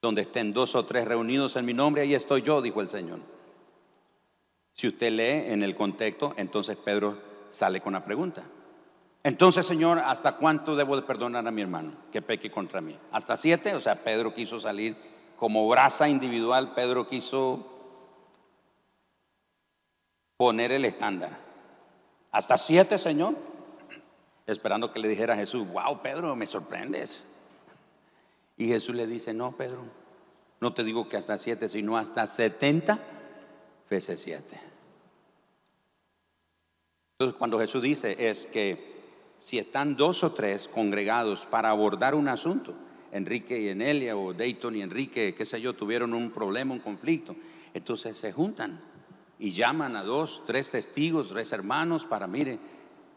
[0.03, 3.21] Donde estén dos o tres reunidos en mi nombre, ahí estoy yo, dijo el Señor.
[4.73, 7.19] Si usted lee en el contexto, entonces Pedro
[7.51, 8.43] sale con la pregunta.
[9.23, 12.99] Entonces, Señor, ¿hasta cuánto debo de perdonar a mi hermano que peque contra mí?
[13.13, 13.75] ¿Hasta siete?
[13.75, 14.97] O sea, Pedro quiso salir
[15.39, 17.74] como brasa individual, Pedro quiso
[20.45, 21.31] poner el estándar.
[22.31, 23.35] ¿Hasta siete, Señor?
[24.47, 27.25] Esperando que le dijera a Jesús, wow, Pedro, me sorprendes.
[28.59, 29.79] Y Jesús le dice, no, Pedro,
[30.61, 32.99] no te digo que hasta siete, sino hasta setenta
[33.89, 34.61] veces siete.
[37.15, 39.01] Entonces, cuando Jesús dice es que
[39.39, 42.75] si están dos o tres congregados para abordar un asunto,
[43.13, 47.35] Enrique y Enelia o Dayton y Enrique, qué sé yo, tuvieron un problema, un conflicto,
[47.73, 48.93] entonces se juntan
[49.39, 52.59] y llaman a dos, tres testigos, tres hermanos para, mire,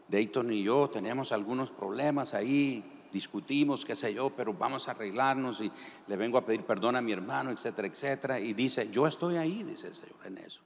[0.08, 5.60] Dayton y yo tenemos algunos problemas ahí, discutimos, qué sé yo, pero vamos a arreglarnos
[5.60, 5.70] y
[6.06, 8.40] le vengo a pedir perdón a mi hermano, etcétera, etcétera.
[8.40, 10.60] Y dice, yo estoy ahí, dice el Señor en eso.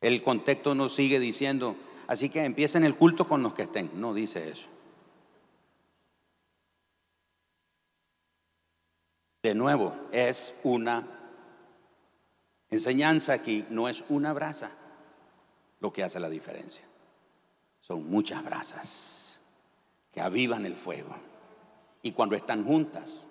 [0.00, 1.76] El contexto nos sigue diciendo,
[2.10, 3.88] Así que empiecen el culto con los que estén.
[3.94, 4.66] No dice eso.
[9.44, 11.06] De nuevo, es una
[12.70, 14.70] enseñanza aquí, no es una brasa
[15.80, 16.84] lo que hace la diferencia.
[17.80, 19.40] Son muchas brasas
[20.12, 21.14] que avivan el fuego.
[22.02, 23.26] Y cuando están juntas,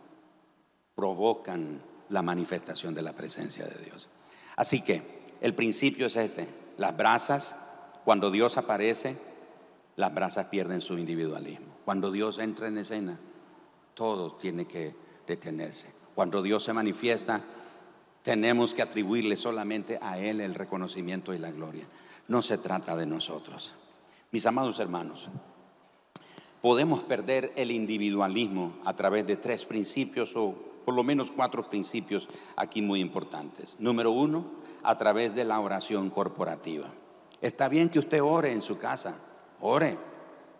[0.95, 4.09] provocan la manifestación de la presencia de Dios.
[4.55, 5.01] Así que
[5.41, 6.47] el principio es este.
[6.77, 7.55] Las brasas
[8.03, 9.17] cuando Dios aparece,
[9.95, 11.67] las brasas pierden su individualismo.
[11.85, 13.19] Cuando Dios entra en escena,
[13.93, 14.95] todo tiene que
[15.27, 15.91] detenerse.
[16.15, 17.41] Cuando Dios se manifiesta,
[18.23, 21.85] tenemos que atribuirle solamente a Él el reconocimiento y la gloria.
[22.27, 23.75] No se trata de nosotros.
[24.31, 25.29] Mis amados hermanos,
[26.61, 30.53] podemos perder el individualismo a través de tres principios o
[30.85, 33.75] por lo menos cuatro principios aquí muy importantes.
[33.79, 34.45] Número uno,
[34.83, 36.87] a través de la oración corporativa.
[37.41, 39.17] Está bien que usted ore en su casa,
[39.61, 39.97] ore,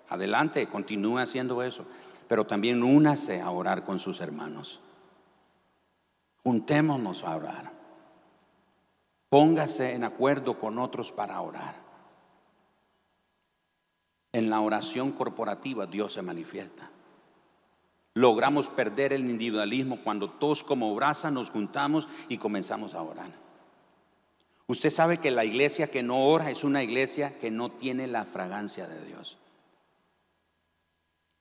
[0.08, 1.86] adelante, continúe haciendo eso,
[2.28, 4.80] pero también únase a orar con sus hermanos.
[6.44, 7.72] Juntémonos a orar.
[9.30, 11.76] Póngase en acuerdo con otros para orar.
[14.32, 16.90] En la oración corporativa Dios se manifiesta.
[18.14, 23.32] Logramos perder el individualismo cuando todos como brasa nos juntamos y comenzamos a orar.
[24.70, 28.26] Usted sabe que la iglesia que no ora es una iglesia que no tiene la
[28.26, 29.39] fragancia de Dios.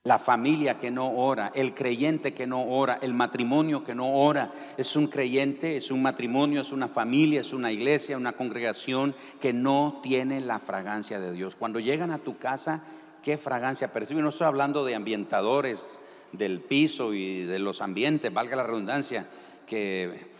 [0.09, 4.51] La familia que no ora, el creyente que no ora, el matrimonio que no ora,
[4.75, 9.53] es un creyente, es un matrimonio, es una familia, es una iglesia, una congregación que
[9.53, 11.55] no tiene la fragancia de Dios.
[11.55, 12.83] Cuando llegan a tu casa,
[13.21, 14.23] ¿qué fragancia perciben?
[14.23, 15.95] No estoy hablando de ambientadores
[16.31, 19.29] del piso y de los ambientes, valga la redundancia,
[19.67, 20.31] que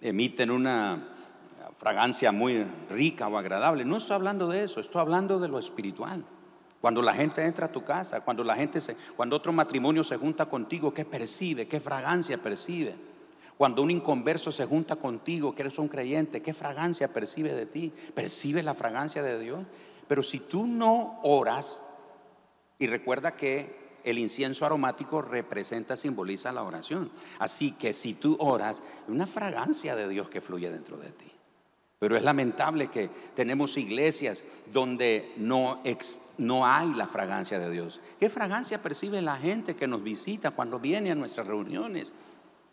[0.00, 1.06] emiten una
[1.76, 3.84] fragancia muy rica o agradable.
[3.84, 6.24] No estoy hablando de eso, estoy hablando de lo espiritual.
[6.84, 8.78] Cuando la gente entra a tu casa, cuando la gente
[9.16, 11.66] cuando otro matrimonio se junta contigo, ¿qué percibe?
[11.66, 12.94] ¿Qué fragancia percibe?
[13.56, 17.90] Cuando un inconverso se junta contigo, que eres un creyente, ¿qué fragancia percibe de ti?
[18.14, 19.64] ¿Percibe la fragancia de Dios?
[20.06, 21.82] Pero si tú no oras,
[22.78, 27.10] y recuerda que el incienso aromático representa, simboliza la oración.
[27.38, 31.33] Así que si tú oras, una fragancia de Dios que fluye dentro de ti.
[32.04, 35.80] Pero es lamentable que tenemos iglesias donde no,
[36.36, 37.98] no hay la fragancia de Dios.
[38.20, 42.12] ¿Qué fragancia percibe la gente que nos visita cuando viene a nuestras reuniones?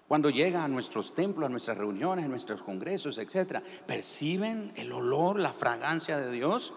[0.09, 5.39] Cuando llega a nuestros templos, a nuestras reuniones, a nuestros congresos, etcétera, ¿perciben el olor,
[5.39, 6.73] la fragancia de Dios?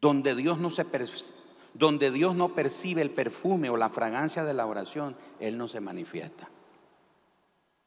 [0.00, 0.86] Donde Dios no se
[1.72, 5.80] donde Dios no percibe el perfume o la fragancia de la oración, Él no se
[5.80, 6.48] manifiesta.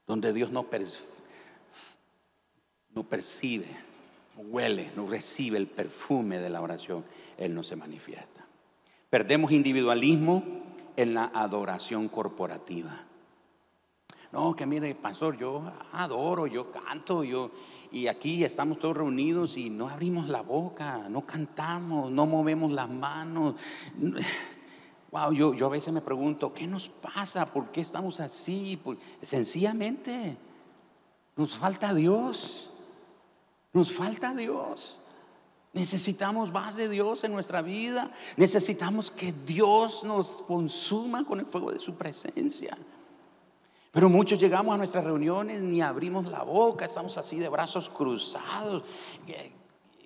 [0.06, 1.17] Donde Dios no percibe
[2.98, 3.68] no percibe,
[4.36, 7.06] no huele, no recibe el perfume de la oración,
[7.38, 8.44] Él no se manifiesta.
[9.12, 10.44] Perdemos individualismo
[10.96, 13.04] en la adoración corporativa.
[14.32, 17.52] No, que mire, pastor, yo adoro, yo canto, yo
[17.92, 22.90] y aquí estamos todos reunidos y no abrimos la boca, no cantamos, no movemos las
[22.90, 23.56] manos.
[25.12, 27.46] Wow, yo, yo a veces me pregunto, ¿qué nos pasa?
[27.46, 28.78] ¿Por qué estamos así?
[29.22, 30.36] sencillamente
[31.38, 32.72] nos falta Dios.
[33.78, 35.00] Nos falta Dios.
[35.74, 38.10] Necesitamos más de Dios en nuestra vida.
[38.36, 42.76] Necesitamos que Dios nos consuma con el fuego de su presencia.
[43.92, 48.82] Pero muchos llegamos a nuestras reuniones, ni abrimos la boca, estamos así de brazos cruzados.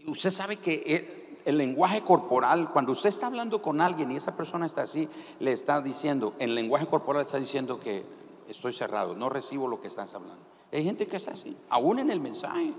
[0.06, 4.66] Usted sabe que el, lenguaje corporal, cuando usted está hablando con alguien y esa persona
[4.66, 5.08] está así,
[5.40, 8.04] le está diciendo, en lenguaje corporal está diciendo que
[8.50, 10.44] estoy cerrado, no recibo lo que estás hablando.
[10.74, 12.74] Hay gente que es así, aún en el mensaje,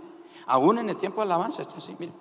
[0.47, 2.13] aún en el tiempo de alabanza, está así, mire.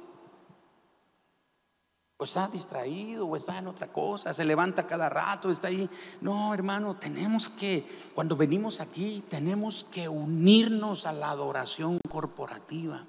[2.18, 5.90] O está distraído, o está en otra cosa, se levanta cada rato, está ahí.
[6.22, 13.06] No, hermano, tenemos que, cuando venimos aquí, tenemos que unirnos a la adoración corporativa,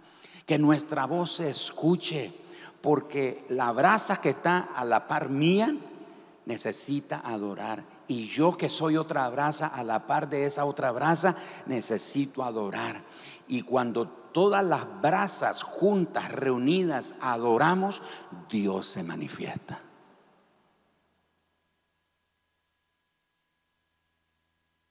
[0.47, 2.33] que nuestra voz se escuche,
[2.81, 5.77] porque la brasa que está a la par mía
[6.47, 7.85] necesita adorar.
[8.09, 11.37] Y yo que soy otra brasa, a la par de esa otra brasa,
[11.67, 13.01] necesito adorar.
[13.47, 18.03] Y cuando todas las brasas juntas, reunidas, adoramos,
[18.51, 19.81] Dios se manifiesta.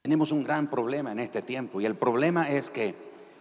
[0.04, 2.96] Tenemos un gran problema en este tiempo y el problema es que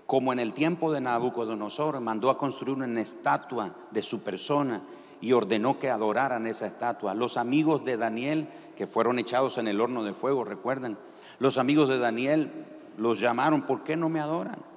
[0.06, 4.82] como en el tiempo de Nabucodonosor mandó a construir una estatua de su persona
[5.20, 9.80] y ordenó que adoraran esa estatua, los amigos de Daniel que fueron echados en el
[9.80, 10.98] horno de fuego, recuerdan,
[11.38, 12.50] los amigos de Daniel
[12.98, 14.69] los llamaron, ¿por qué no me adoran?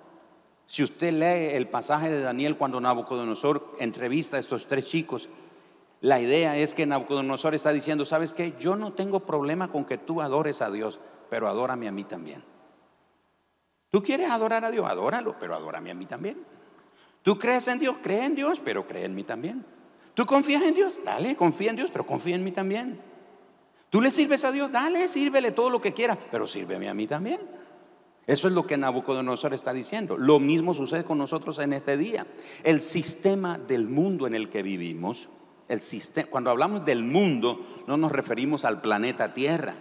[0.74, 5.30] Si usted lee el pasaje de Daniel cuando Nabucodonosor entrevista a estos tres chicos,
[6.01, 8.55] la idea es que Nabucodonosor está diciendo, ¿sabes qué?
[8.59, 10.99] Yo no tengo problema con que tú adores a Dios,
[11.30, 12.43] pero adórame a mí también.
[13.91, 16.43] Tú quieres adorar a Dios, adóralo, pero adórame a mí también.
[17.21, 19.63] Tú crees en Dios, cree en Dios, pero cree en mí también.
[20.15, 22.99] Tú confías en Dios, dale, confía en Dios, pero confía en mí también.
[23.91, 27.05] Tú le sirves a Dios, dale, sírvele todo lo que quiera, pero sírveme a mí
[27.05, 27.62] también.
[28.26, 30.17] Eso es lo que Nabucodonosor está diciendo.
[30.17, 32.26] Lo mismo sucede con nosotros en este día.
[32.63, 35.28] El sistema del mundo en el que vivimos,
[35.67, 39.74] el sistema, cuando hablamos del mundo, no nos referimos al planeta Tierra,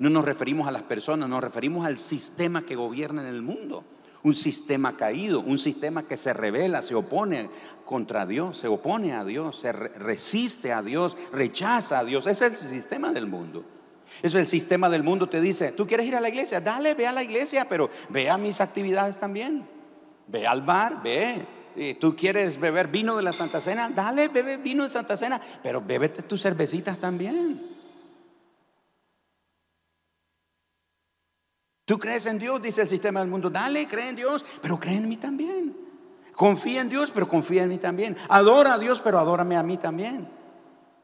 [0.00, 3.84] no nos referimos a las personas, nos referimos al sistema que gobierna en el mundo.
[4.24, 7.50] Un sistema caído, un sistema que se revela, se opone
[7.84, 12.26] contra Dios, se opone a Dios, se resiste a Dios, rechaza a Dios.
[12.26, 13.64] Ese es el sistema del mundo.
[14.22, 16.94] Eso es el sistema del mundo, te dice, tú quieres ir a la iglesia, dale,
[16.94, 19.66] ve a la iglesia, pero ve a mis actividades también.
[20.28, 21.44] Ve al bar, ve.
[22.00, 25.80] Tú quieres beber vino de la Santa Cena, dale, bebe vino de Santa Cena, pero
[25.80, 27.74] bébete tus cervecitas también.
[31.84, 34.96] Tú crees en Dios, dice el sistema del mundo, dale, cree en Dios, pero cree
[34.96, 35.76] en mí también.
[36.32, 38.16] Confía en Dios, pero confía en mí también.
[38.28, 40.28] Adora a Dios, pero adórame a mí también.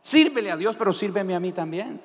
[0.01, 2.01] Sírvele a Dios, pero sírveme a mí también.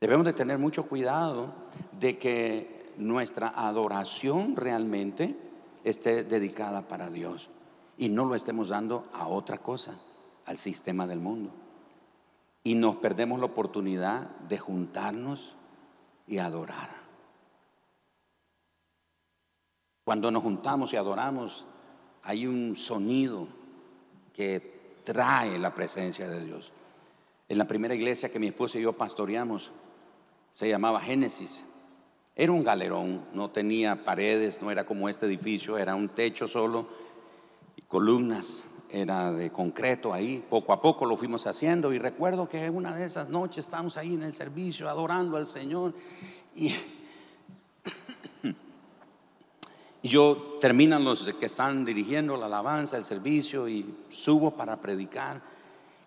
[0.00, 1.52] Debemos de tener mucho cuidado
[1.98, 5.36] de que nuestra adoración realmente
[5.84, 7.50] esté dedicada para Dios
[7.98, 9.98] y no lo estemos dando a otra cosa,
[10.46, 11.50] al sistema del mundo.
[12.64, 15.54] Y nos perdemos la oportunidad de juntarnos
[16.26, 16.88] y adorar.
[20.04, 21.66] Cuando nos juntamos y adoramos,
[22.22, 23.48] hay un sonido
[24.32, 26.72] que trae la presencia de Dios.
[27.50, 29.72] En la primera iglesia que mi esposa y yo pastoreamos,
[30.52, 31.66] se llamaba Génesis.
[32.36, 36.88] Era un galerón, no tenía paredes, no era como este edificio, era un techo solo
[37.76, 40.44] y columnas, era de concreto ahí.
[40.48, 44.14] Poco a poco lo fuimos haciendo y recuerdo que una de esas noches estábamos ahí
[44.14, 45.94] en el servicio adorando al Señor
[46.54, 46.74] y,
[50.02, 55.59] yo terminan los que están dirigiendo la alabanza, el servicio y subo para predicar.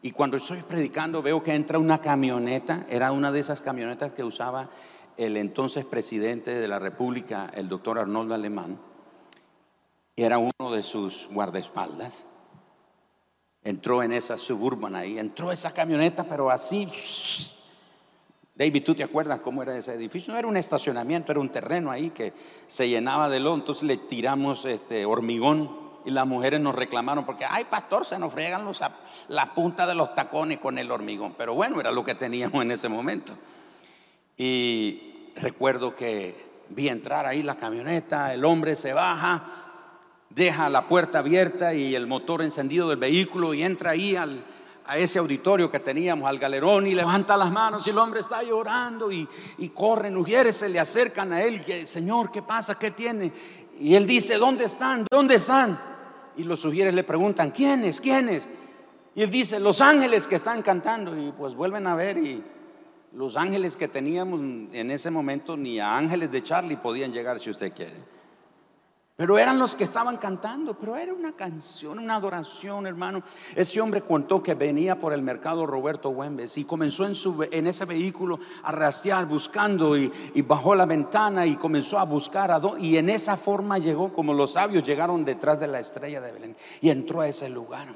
[0.05, 4.25] Y cuando estoy predicando veo que entra una camioneta, era una de esas camionetas que
[4.25, 4.69] usaba
[5.15, 8.77] el entonces presidente de la República, el doctor Arnoldo Alemán.
[10.17, 12.25] Era uno de sus guardaespaldas.
[13.63, 16.85] Entró en esa suburban ahí, entró esa camioneta, pero así.
[18.55, 20.33] David, ¿tú te acuerdas cómo era ese edificio?
[20.33, 22.33] No era un estacionamiento, era un terreno ahí que
[22.67, 23.55] se llenaba de lodo.
[23.55, 28.33] Entonces le tiramos este hormigón y las mujeres nos reclamaron porque, ay, pastor, se nos
[28.33, 28.81] fregan los,
[29.29, 31.35] la punta de los tacones con el hormigón.
[31.37, 33.33] Pero bueno, era lo que teníamos en ese momento.
[34.37, 39.43] Y recuerdo que vi entrar ahí la camioneta, el hombre se baja,
[40.29, 44.43] deja la puerta abierta y el motor encendido del vehículo y entra ahí al,
[44.85, 48.41] a ese auditorio que teníamos, al galerón, y levanta las manos y el hombre está
[48.41, 49.27] llorando y,
[49.59, 52.79] y corren, mujeres se le acercan a él, Señor, ¿qué pasa?
[52.79, 53.31] ¿Qué tiene?
[53.79, 55.05] Y él dice, ¿dónde están?
[55.11, 55.77] ¿Dónde están?
[56.35, 58.01] y los sugieres le preguntan, ¿quiénes?
[58.01, 58.43] ¿Quiénes?
[59.15, 61.17] Y él dice, los ángeles que están cantando.
[61.17, 62.43] Y pues vuelven a ver y
[63.13, 67.49] los ángeles que teníamos en ese momento, ni a ángeles de Charlie podían llegar si
[67.49, 68.13] usted quiere.
[69.15, 73.21] Pero eran los que estaban cantando, pero era una canción, una adoración, hermano.
[73.55, 77.67] Ese hombre contó que venía por el mercado Roberto Güembes y comenzó en, su, en
[77.67, 80.11] ese vehículo a rastrear, buscando y,
[80.41, 84.53] bajó la ventana y comenzó a buscar a y en esa forma llegó, como los
[84.53, 87.89] sabios llegaron detrás de la estrella de Belén y entró a ese lugar.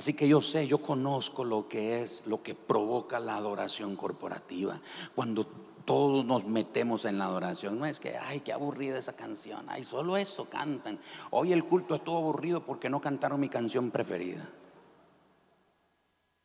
[0.00, 4.80] Así que yo sé, yo conozco lo que es, lo que provoca la adoración corporativa.
[5.14, 5.44] Cuando
[5.84, 7.78] todos nos metemos en la adoración.
[7.78, 9.66] No es que, ay, qué aburrida esa canción.
[9.68, 10.98] Ay, solo eso cantan.
[11.32, 14.48] Hoy el culto estuvo aburrido porque no cantaron mi canción preferida.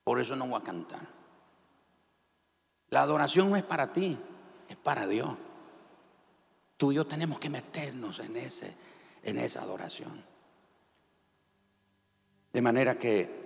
[0.04, 1.08] Por eso no voy a cantar.
[2.90, 4.18] La adoración no es para ti,
[4.68, 5.30] es para Dios.
[6.76, 8.76] Tú y yo tenemos que meternos en, ese,
[9.24, 10.22] en esa adoración.
[12.52, 13.45] De manera que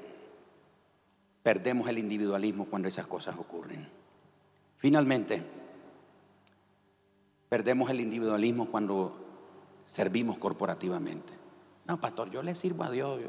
[1.44, 3.88] perdemos el individualismo cuando esas cosas ocurren.
[4.78, 5.44] Finalmente,
[7.50, 9.12] Perdemos el individualismo cuando
[9.84, 11.34] servimos corporativamente.
[11.88, 13.20] No, pastor, yo le sirvo a Dios,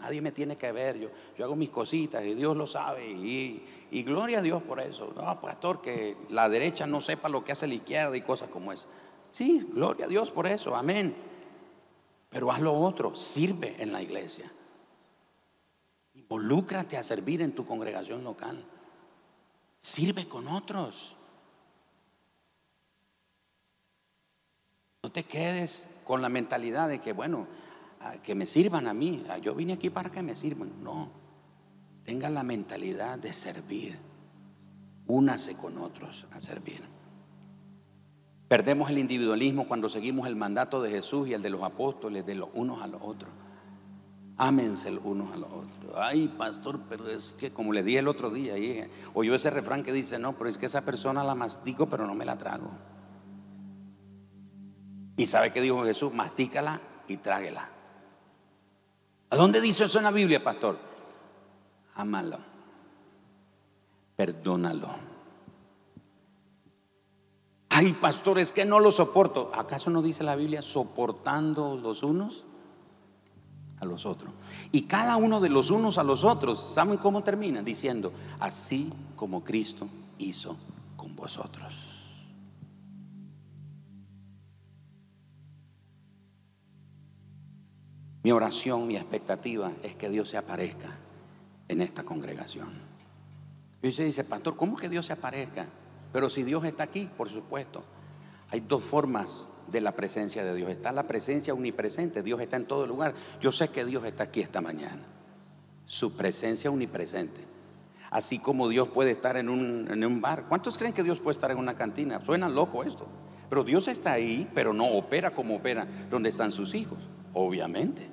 [0.00, 1.08] nadie me tiene que ver, yo,
[1.38, 3.62] yo hago mis cositas y Dios lo sabe y,
[3.92, 5.12] y, gloria a Dios por eso.
[5.14, 8.72] No, pastor, que la derecha no sepa lo que hace la izquierda y cosas como
[8.72, 8.88] esa.
[9.30, 11.14] Sí, gloria a Dios por eso, amén.
[12.30, 14.50] Pero haz lo otro, sirve en la iglesia.
[16.30, 18.62] Involúcrate a servir en tu congregación local.
[19.78, 21.16] Sirve con otros.
[25.02, 27.46] No te quedes con la mentalidad de que, bueno,
[28.22, 29.24] que me sirvan a mí.
[29.40, 30.82] Yo vine aquí para que me sirvan.
[30.82, 31.08] No.
[32.04, 33.98] Tenga la mentalidad de servir.
[35.06, 36.82] Únase con otros a servir.
[38.48, 42.34] Perdemos el individualismo cuando seguimos el mandato de Jesús y el de los apóstoles, de
[42.34, 43.30] los unos a los otros.
[44.40, 45.94] Ámense el unos a los otros.
[45.96, 48.54] Ay, pastor, pero es que como le dije el otro día,
[49.12, 52.14] oyó ese refrán que dice, no, pero es que esa persona la mastico, pero no
[52.14, 52.70] me la trago.
[55.16, 57.68] Y sabe que dijo Jesús, mastícala y tráguela.
[59.30, 60.78] ¿A dónde dice eso en la Biblia, pastor?
[61.96, 62.38] Ámalo.
[64.14, 64.88] Perdónalo.
[67.70, 69.50] Ay, pastor, es que no lo soporto.
[69.52, 72.46] ¿Acaso no dice la Biblia soportando los unos
[73.80, 74.32] a los otros?
[74.72, 77.62] Y cada uno de los unos a los otros, ¿saben cómo termina?
[77.62, 80.56] Diciendo, así como Cristo hizo
[80.96, 81.98] con vosotros.
[88.22, 90.88] Mi oración, mi expectativa es que Dios se aparezca
[91.68, 92.68] en esta congregación.
[93.80, 95.66] Y usted dice, pastor, ¿cómo que Dios se aparezca?
[96.12, 97.84] Pero si Dios está aquí, por supuesto.
[98.50, 100.70] Hay dos formas de la presencia de Dios.
[100.70, 103.14] Está la presencia omnipresente, Dios está en todo lugar.
[103.40, 105.02] Yo sé que Dios está aquí esta mañana.
[105.86, 107.40] Su presencia omnipresente.
[108.10, 110.46] Así como Dios puede estar en un, bar.
[110.48, 112.24] ¿Cuántos creen que Dios puede estar en una cantina?
[112.24, 113.06] Suena loco esto.
[113.50, 116.98] Pero Dios está ahí, pero no opera como opera donde están sus hijos,
[117.32, 118.08] obviamente.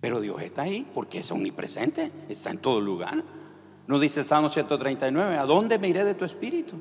[0.00, 3.22] Pero Dios está ahí porque es omnipresente, está en todo lugar.
[3.86, 6.76] No dice el Salmo 139, ¿a dónde me iré de tu espíritu?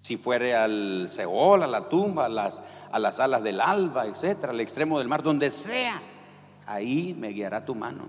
[0.00, 4.52] Si fuere al Seol, a la tumba, a las, a las alas del alba, etcétera,
[4.52, 6.00] al extremo del mar, donde sea,
[6.66, 8.08] ahí me guiará tu mano,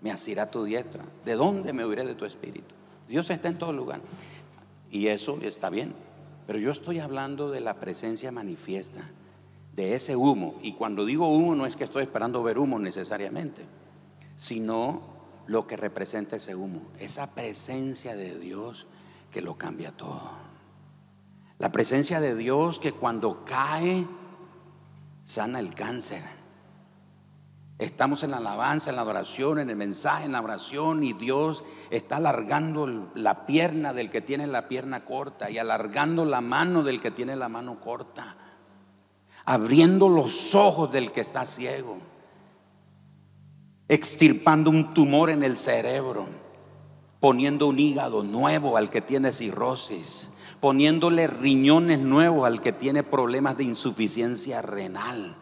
[0.00, 1.04] me asirá tu diestra.
[1.24, 2.74] ¿De dónde me huiré de tu espíritu?
[3.06, 4.00] Dios está en todo lugar.
[4.90, 5.94] Y eso está bien.
[6.46, 9.02] Pero yo estoy hablando de la presencia manifiesta
[9.76, 10.54] de ese humo.
[10.62, 13.62] Y cuando digo humo no es que estoy esperando ver humo necesariamente,
[14.36, 15.02] sino
[15.46, 18.86] lo que representa ese humo, esa presencia de Dios
[19.32, 20.49] que lo cambia todo.
[21.60, 24.04] La presencia de Dios que cuando cae
[25.22, 26.24] sana el cáncer.
[27.78, 31.62] Estamos en la alabanza, en la adoración, en el mensaje, en la oración y Dios
[31.90, 37.00] está alargando la pierna del que tiene la pierna corta y alargando la mano del
[37.00, 38.36] que tiene la mano corta
[39.44, 41.98] abriendo los ojos del que está ciego,
[43.88, 46.26] extirpando un tumor en el cerebro,
[47.18, 50.30] poniendo un hígado nuevo al que tiene cirrosis,
[50.60, 55.36] poniéndole riñones nuevos al que tiene problemas de insuficiencia renal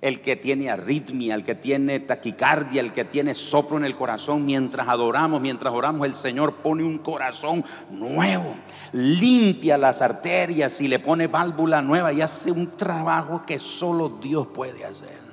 [0.00, 4.44] el que tiene arritmia, el que tiene taquicardia, el que tiene soplo en el corazón.
[4.44, 8.54] Mientras adoramos, mientras oramos, el Señor pone un corazón nuevo,
[8.92, 14.46] limpia las arterias y le pone válvula nueva y hace un trabajo que solo Dios
[14.48, 15.25] puede hacer.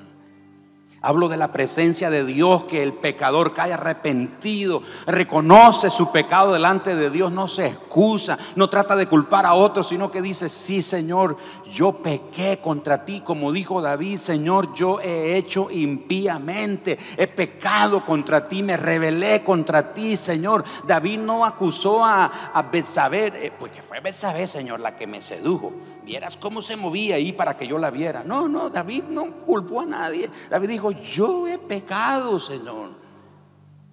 [1.06, 6.96] Hablo de la presencia de Dios, que el pecador cae arrepentido, reconoce su pecado delante
[6.96, 10.82] de Dios, no se excusa, no trata de culpar a otros, sino que dice, sí
[10.82, 11.36] Señor,
[11.74, 18.48] yo pequé contra ti, como dijo David, Señor, yo he hecho impíamente, he pecado contra
[18.48, 20.64] ti, me rebelé contra ti, Señor.
[20.88, 25.74] David no acusó a, a Betsabé, eh, porque fue Betsabé, Señor, la que me sedujo.
[26.06, 28.24] Vieras cómo se movía ahí para que yo la viera.
[28.24, 30.30] No, no, David no culpó a nadie.
[30.50, 32.92] David dijo, yo he pecado, Señor.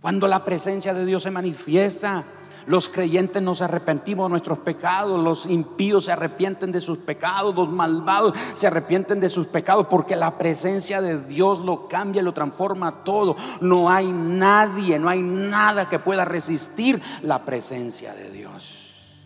[0.03, 2.24] Cuando la presencia de Dios se manifiesta,
[2.71, 7.68] los creyentes nos arrepentimos de nuestros pecados, los impíos se arrepienten de sus pecados, los
[7.68, 13.03] malvados se arrepienten de sus pecados porque la presencia de Dios lo cambia, lo transforma
[13.03, 13.35] todo.
[13.61, 19.16] No hay nadie, no hay nada que pueda resistir la presencia de Dios.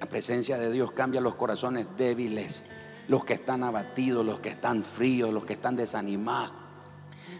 [0.00, 2.64] La presencia de Dios cambia los corazones débiles,
[3.08, 6.67] los que están abatidos, los que están fríos, los que están desanimados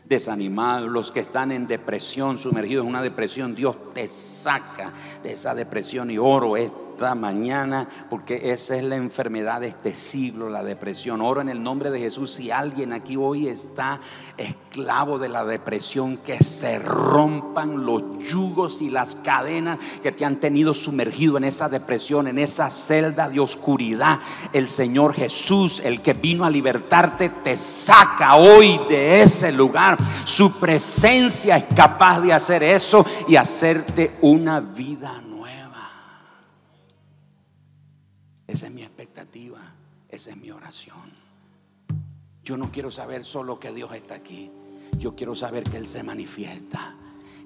[0.05, 5.55] desanimados, los que están en depresión, sumergidos en una depresión, Dios te saca de esa
[5.55, 6.57] depresión y oro
[6.99, 11.21] esta mañana porque esa es la enfermedad de este siglo, la depresión.
[11.21, 12.33] Oro en el nombre de Jesús.
[12.33, 14.01] Si alguien aquí hoy está
[14.37, 20.41] esclavo de la depresión, que se rompan los yugos y las cadenas que te han
[20.41, 24.19] tenido sumergido en esa depresión, en esa celda de oscuridad.
[24.53, 29.97] El Señor Jesús, el que vino a libertarte, te saca hoy de ese lugar.
[30.25, 35.28] Su presencia es capaz de hacer eso y hacerte una vida nueva.
[38.49, 39.61] Esa es mi expectativa,
[40.09, 41.13] esa es mi oración.
[42.43, 44.51] Yo no quiero saber solo que Dios está aquí,
[44.99, 46.97] yo quiero saber que Él se manifiesta.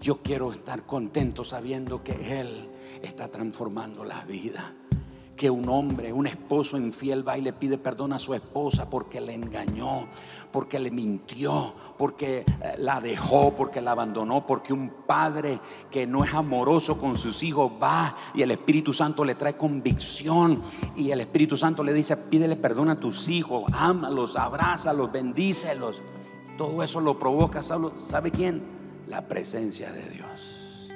[0.01, 2.69] Yo quiero estar contento sabiendo que Él
[3.03, 4.75] está transformando la vida
[5.43, 9.21] que un hombre, un esposo infiel va y le pide perdón a su esposa porque
[9.21, 10.07] le engañó,
[10.53, 15.59] porque le mintió, porque eh, la dejó, porque la abandonó, porque un padre
[15.91, 20.63] que no es amoroso con sus hijos va y el Espíritu Santo le trae convicción
[20.95, 26.01] y el Espíritu Santo le dice, pídele perdón a tus hijos, ámalos, abrázalos, bendícelos.
[26.57, 28.63] Todo eso lo provoca, ¿sabe quién?
[29.09, 30.89] La presencia de Dios.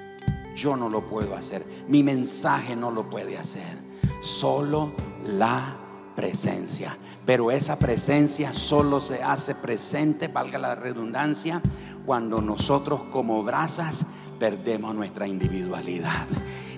[0.54, 3.85] Yo no lo puedo hacer, mi mensaje no lo puede hacer
[4.26, 4.92] solo
[5.24, 5.76] la
[6.14, 6.96] presencia.
[7.24, 11.60] Pero esa presencia solo se hace presente, valga la redundancia,
[12.04, 14.06] cuando nosotros como brasas
[14.38, 16.26] perdemos nuestra individualidad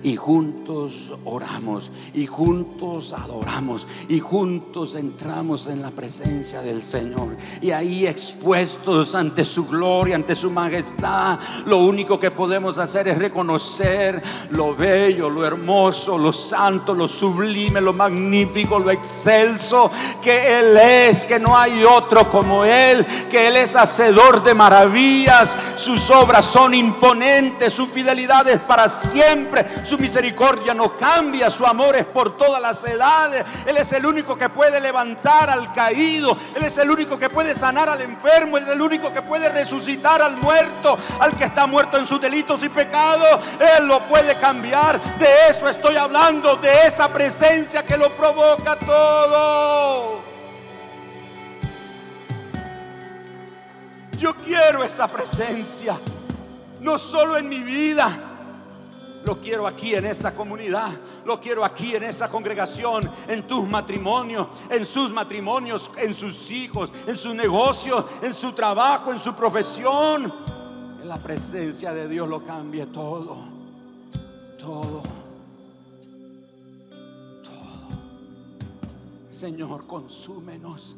[0.03, 7.35] y juntos oramos y juntos adoramos y juntos entramos en la presencia del Señor.
[7.61, 13.17] Y ahí expuestos ante su gloria, ante su majestad, lo único que podemos hacer es
[13.17, 14.21] reconocer
[14.51, 19.91] lo bello, lo hermoso, lo santo, lo sublime, lo magnífico, lo excelso
[20.21, 25.55] que Él es, que no hay otro como Él, que Él es hacedor de maravillas,
[25.75, 31.95] sus obras son imponentes, su fidelidad es para siempre su misericordia no cambia, su amor
[31.95, 33.43] es por todas las edades.
[33.65, 37.55] Él es el único que puede levantar al caído, Él es el único que puede
[37.55, 41.65] sanar al enfermo, Él es el único que puede resucitar al muerto, al que está
[41.65, 43.39] muerto en sus delitos y pecados.
[43.77, 45.01] Él lo puede cambiar.
[45.17, 50.19] De eso estoy hablando, de esa presencia que lo provoca todo.
[54.19, 55.97] Yo quiero esa presencia,
[56.81, 58.28] no solo en mi vida,
[59.23, 60.89] lo quiero aquí en esta comunidad.
[61.25, 66.91] Lo quiero aquí en esta congregación, en tus matrimonios, en sus matrimonios, en sus hijos,
[67.05, 70.33] en sus negocios, en su trabajo, en su profesión.
[71.01, 73.37] En la presencia de Dios lo cambie todo.
[74.57, 75.03] Todo.
[77.43, 77.89] Todo.
[79.29, 80.95] Señor, consúmenos.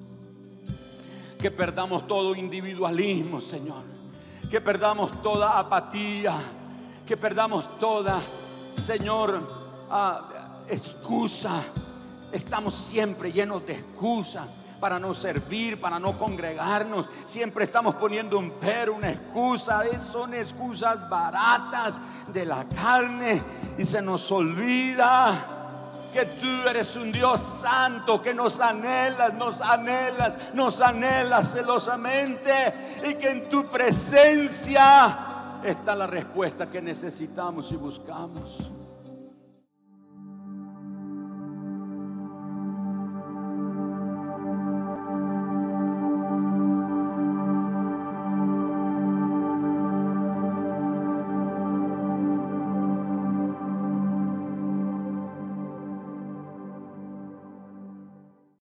[1.40, 3.84] Que perdamos todo individualismo, Señor.
[4.50, 6.36] Que perdamos toda apatía
[7.12, 8.22] que perdamos toda,
[8.72, 9.46] Señor,
[9.90, 10.22] ah,
[10.70, 11.62] excusa.
[12.32, 14.48] Estamos siempre llenos de excusa
[14.80, 17.10] para no servir, para no congregarnos.
[17.26, 19.84] Siempre estamos poniendo un pero, una excusa.
[20.00, 23.44] Son excusas baratas de la carne
[23.78, 25.34] y se nos olvida
[26.14, 33.16] que tú eres un Dios santo, que nos anhelas, nos anhelas, nos anhelas celosamente y
[33.16, 35.31] que en tu presencia
[35.64, 38.71] está la respuesta que necesitamos y buscamos.